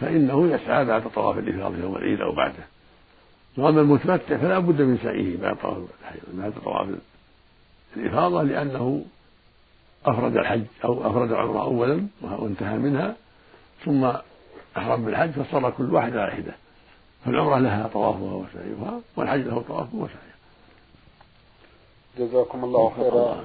فإنه 0.00 0.54
يسعى 0.54 0.84
بعد 0.84 1.10
طواف 1.14 1.38
الإفاضة 1.38 1.78
يوم 1.78 1.96
العيد 1.96 2.20
أو 2.20 2.32
بعده. 2.32 2.64
وأما 3.56 3.80
المتمتع 3.80 4.36
فلا 4.36 4.58
بد 4.58 4.82
من 4.82 4.98
سعيه 5.02 5.36
بعد 5.36 5.56
طواف 5.56 5.78
بعد 6.32 6.52
طواف 6.64 6.88
الإفاضة 7.96 8.42
لأنه 8.42 9.04
أفرد 10.06 10.36
الحج 10.36 10.64
أو 10.84 11.10
أفرد 11.10 11.32
العمرة 11.32 11.62
أولا 11.62 12.06
وانتهى 12.22 12.78
منها 12.78 13.16
ثم 13.84 14.10
أحرم 14.76 15.04
بالحج 15.04 15.30
فصار 15.30 15.70
كل 15.70 15.94
واحد 15.94 16.16
على 16.16 16.32
حدة 16.32 16.54
فالعمرة 17.24 17.58
لها 17.58 17.88
طوافها 17.92 18.34
وسعيها 18.34 19.00
والحج 19.16 19.40
له 19.40 19.64
طوافه 19.68 19.96
وسعيه. 19.96 20.34
جزاكم 22.18 22.64
الله 22.64 22.92
خيرا. 22.96 23.44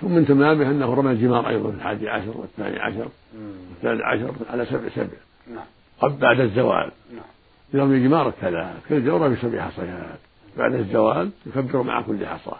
ثم 0.00 0.10
من 0.10 0.26
تمامه 0.26 0.70
أنه 0.70 0.94
رمى 0.94 1.10
الجمار 1.10 1.48
أيضا 1.48 1.70
في 1.70 1.76
الحادي 1.76 2.08
عشر 2.08 2.36
والثاني 2.36 2.78
عشر 2.78 3.08
والثالث 3.34 4.00
عشر 4.02 4.34
على 4.50 4.66
سبع 4.66 4.88
سبع. 4.94 5.16
نعم. 5.54 5.64
قبل 6.00 6.16
بعد 6.16 6.40
الزوال. 6.40 6.90
نعم. 7.12 7.24
يرمي 7.74 7.96
الجمار 7.96 8.32
كذا. 8.40 8.74
كل 8.88 9.04
جوره 9.04 9.28
بسبع 9.28 9.68
حصيات. 9.68 10.18
بعد 10.56 10.74
الزوال 10.74 11.30
يكبر 11.46 11.82
مع 11.82 12.02
كل 12.02 12.26
حصاه 12.26 12.58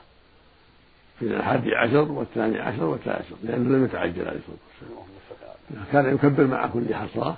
في 1.19 1.27
الحادي 1.27 1.75
عشر 1.75 2.13
والثاني 2.13 2.59
عشر 2.59 2.85
والثالث 2.85 3.27
عشر. 3.27 3.37
لأنه 3.43 3.77
لم 3.77 3.85
يتعجل 3.85 4.29
عليه 4.29 4.39
الصلاة 4.39 4.59
والسلام. 4.81 5.85
كان 5.93 6.15
يكبر 6.15 6.47
مع 6.47 6.67
كل 6.67 6.95
حصاة 6.95 7.37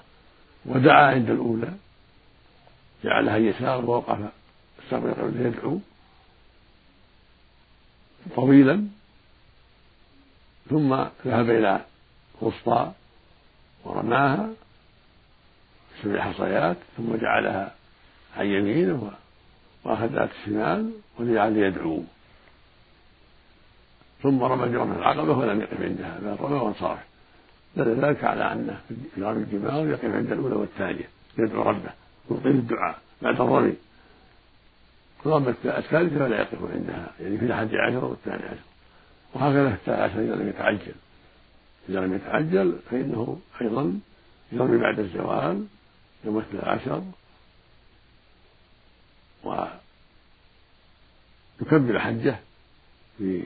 ودعا 0.67 1.15
عند 1.15 1.31
الأولى. 1.31 1.69
جعلها 3.05 3.37
يسار 3.37 3.85
ووقف 3.85 4.19
استقبل 4.85 5.47
يدعو 5.47 5.79
طويلا. 8.37 8.87
ثم 10.73 10.95
ذهب 11.27 11.51
إلى 11.51 11.81
وسطى 12.41 12.93
ورماها 13.85 14.51
سبع 16.03 16.21
حصيات 16.21 16.77
ثم 16.97 17.17
جعلها 17.17 17.75
عن 18.37 18.47
يمينه 18.47 19.11
وأخذ 19.85 20.07
ذات 20.07 20.31
الشمال 20.31 20.93
وجعل 21.19 21.57
يدعو. 21.57 22.03
ثم 24.23 24.43
رمى 24.43 24.69
جمرة 24.69 24.99
العقبة 24.99 25.39
ولم 25.39 25.61
يقف 25.61 25.83
عندها 25.83 26.19
بل 26.23 26.37
رمى 26.41 26.57
وانصرف. 26.57 26.99
دل 27.77 28.05
ذلك 28.05 28.25
على 28.25 28.53
أنه 28.53 28.81
في 29.15 29.23
رمي 29.23 29.43
الجمار 29.43 29.89
يقف 29.89 30.05
عند 30.05 30.33
الأولى 30.33 30.55
والثانية 30.55 31.09
يدعو 31.39 31.63
ربه 31.63 31.93
يلقيه 32.31 32.51
الدعاء 32.51 32.99
بعد 33.23 33.41
الرمي. 33.41 33.75
رمى 35.27 35.49
الثالثة 35.65 36.19
فلا 36.19 36.41
يقف 36.41 36.59
عندها 36.75 37.11
يعني 37.21 37.39
في 37.39 37.45
الحادي 37.45 37.79
عشر 37.79 38.05
والثاني 38.05 38.43
عشر. 38.43 38.72
وهكذا 39.35 39.69
في 39.69 39.75
الثالث 39.75 40.17
إذا 40.17 40.35
لم 40.35 40.49
يتعجل. 40.49 40.95
إذا 41.89 42.01
لم 42.01 42.15
يتعجل 42.15 42.79
فإنه 42.91 43.41
أيضا 43.61 44.01
يرمي 44.53 44.79
بعد 44.79 44.99
الزوال 44.99 45.67
يوم 46.25 46.39
الثلاث 46.39 46.65
عشر 46.65 47.03
ويكبر 51.61 51.99
حجه 51.99 52.39
في 53.19 53.45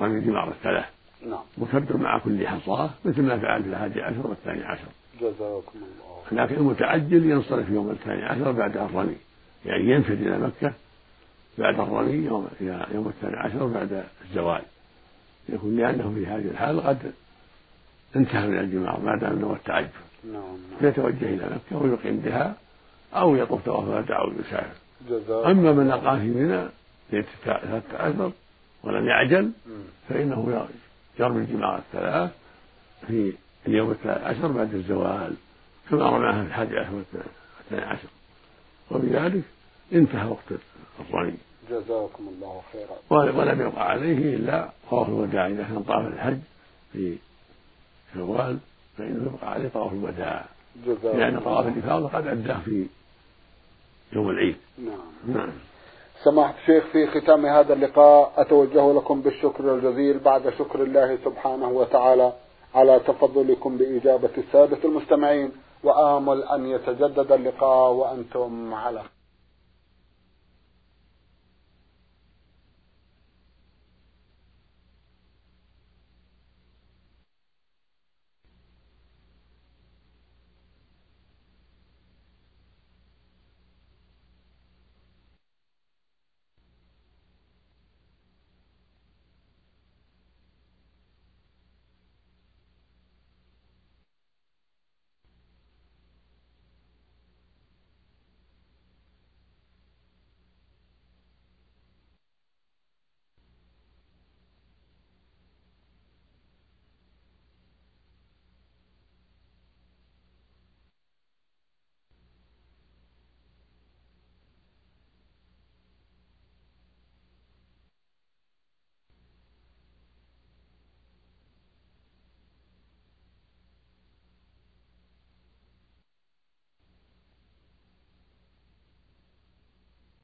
رمي 0.00 0.18
الجمار 0.18 0.48
الثلاث. 0.48 0.84
نعم. 1.26 1.42
مكبر 1.58 1.96
مع 1.96 2.18
كل 2.18 2.48
حصاة 2.48 2.90
مثل 3.04 3.22
ما 3.22 3.38
فعل 3.38 3.62
في 3.62 3.68
الحادي 3.68 4.02
عشر 4.02 4.26
والثاني 4.26 4.64
عشر. 4.64 4.88
جزاكم 5.20 5.78
الله. 5.78 6.44
لكن 6.44 6.54
المتعجل 6.54 7.30
ينصرف 7.30 7.68
يوم 7.68 7.90
الثاني 7.90 8.24
عشر 8.24 8.52
بعد 8.52 8.76
الرمي. 8.76 9.16
يعني 9.66 9.90
ينفذ 9.90 10.26
إلى 10.26 10.38
مكة 10.38 10.72
بعد 11.58 11.80
الرمي 11.80 12.12
يوم 12.12 12.48
يوم 12.94 13.08
الثاني 13.08 13.36
عشر 13.36 13.66
بعد 13.66 14.04
الزوال. 14.24 14.62
يكون 15.48 15.76
لأنه 15.76 16.12
في 16.14 16.26
هذه 16.26 16.50
الحال 16.50 16.80
قد 16.80 17.12
انتهى 18.16 18.48
من 18.48 18.58
الجمار 18.58 19.00
ما 19.00 19.16
دام 19.16 19.40
له 19.40 19.52
التعجل 19.52 19.88
نعم 20.32 20.56
فيتوجه 20.80 21.24
إلى 21.34 21.46
مكة 21.46 21.82
ويقيم 21.82 22.16
بها 22.16 22.54
أو 23.14 23.36
يطوف 23.36 23.64
طواف 23.64 23.84
الوداع 23.88 24.20
أو 24.20 24.32
يسافر. 24.40 24.76
أما 25.50 25.72
من 25.72 25.90
أقام 25.90 26.18
في 26.20 26.26
منى 26.26 26.68
ليلة 27.12 27.26
الثالث 27.34 27.94
عشر 27.94 28.32
ولم 28.82 29.06
يعجل 29.08 29.50
فإنه 30.08 30.68
يرمي 31.18 31.38
الجمار 31.44 31.78
الثلاث 31.78 32.30
في 33.06 33.32
اليوم 33.66 33.90
الثالث 33.90 34.24
عشر 34.24 34.48
بعد 34.48 34.74
الزوال 34.74 35.34
كما 35.90 36.08
رماها 36.10 36.42
في 36.42 36.48
الحادي 36.48 36.78
عشر 36.78 36.92
والثاني 36.94 37.82
عشر. 37.82 38.08
وبذلك 38.90 39.42
انتهى 39.92 40.28
وقت 40.28 40.60
الرمي. 41.00 41.34
جزاكم 41.70 42.28
الله 42.28 42.60
خيرا. 42.72 42.96
ولم 43.10 43.60
يقع 43.60 43.82
عليه 43.82 44.36
إلا 44.36 44.68
طواف 44.90 45.08
الوداع. 45.08 45.46
إذا 45.46 45.62
كان 45.62 45.82
طاف 45.88 46.06
الحج 46.06 46.38
في 46.92 47.18
شوال 48.14 48.58
فإنه 48.98 49.30
يبقى 49.34 49.50
عليه 49.52 49.68
طواف 49.68 49.92
الوداع. 49.92 50.44
لأن 51.02 51.40
طواف 51.40 51.66
الإفاضة 51.66 52.08
قد 52.08 52.26
أداه 52.26 52.60
في 52.64 52.86
يوم 54.12 54.30
العيد. 54.30 54.56
نعم. 54.78 55.36
نعم. 55.36 55.52
سماحة 56.24 56.54
الشيخ 56.60 56.84
في 56.92 57.06
ختام 57.06 57.46
هذا 57.46 57.74
اللقاء 57.74 58.32
أتوجه 58.36 58.92
لكم 58.92 59.20
بالشكر 59.20 59.74
الجزيل 59.74 60.18
بعد 60.18 60.50
شكر 60.58 60.82
الله 60.82 61.18
سبحانه 61.24 61.68
وتعالى 61.68 62.32
على 62.74 63.00
تفضلكم 63.06 63.76
بإجابة 63.76 64.30
السادة 64.38 64.78
المستمعين 64.84 65.52
وآمل 65.82 66.42
أن 66.42 66.66
يتجدد 66.66 67.32
اللقاء 67.32 67.92
وأنتم 67.92 68.74
على 68.74 69.02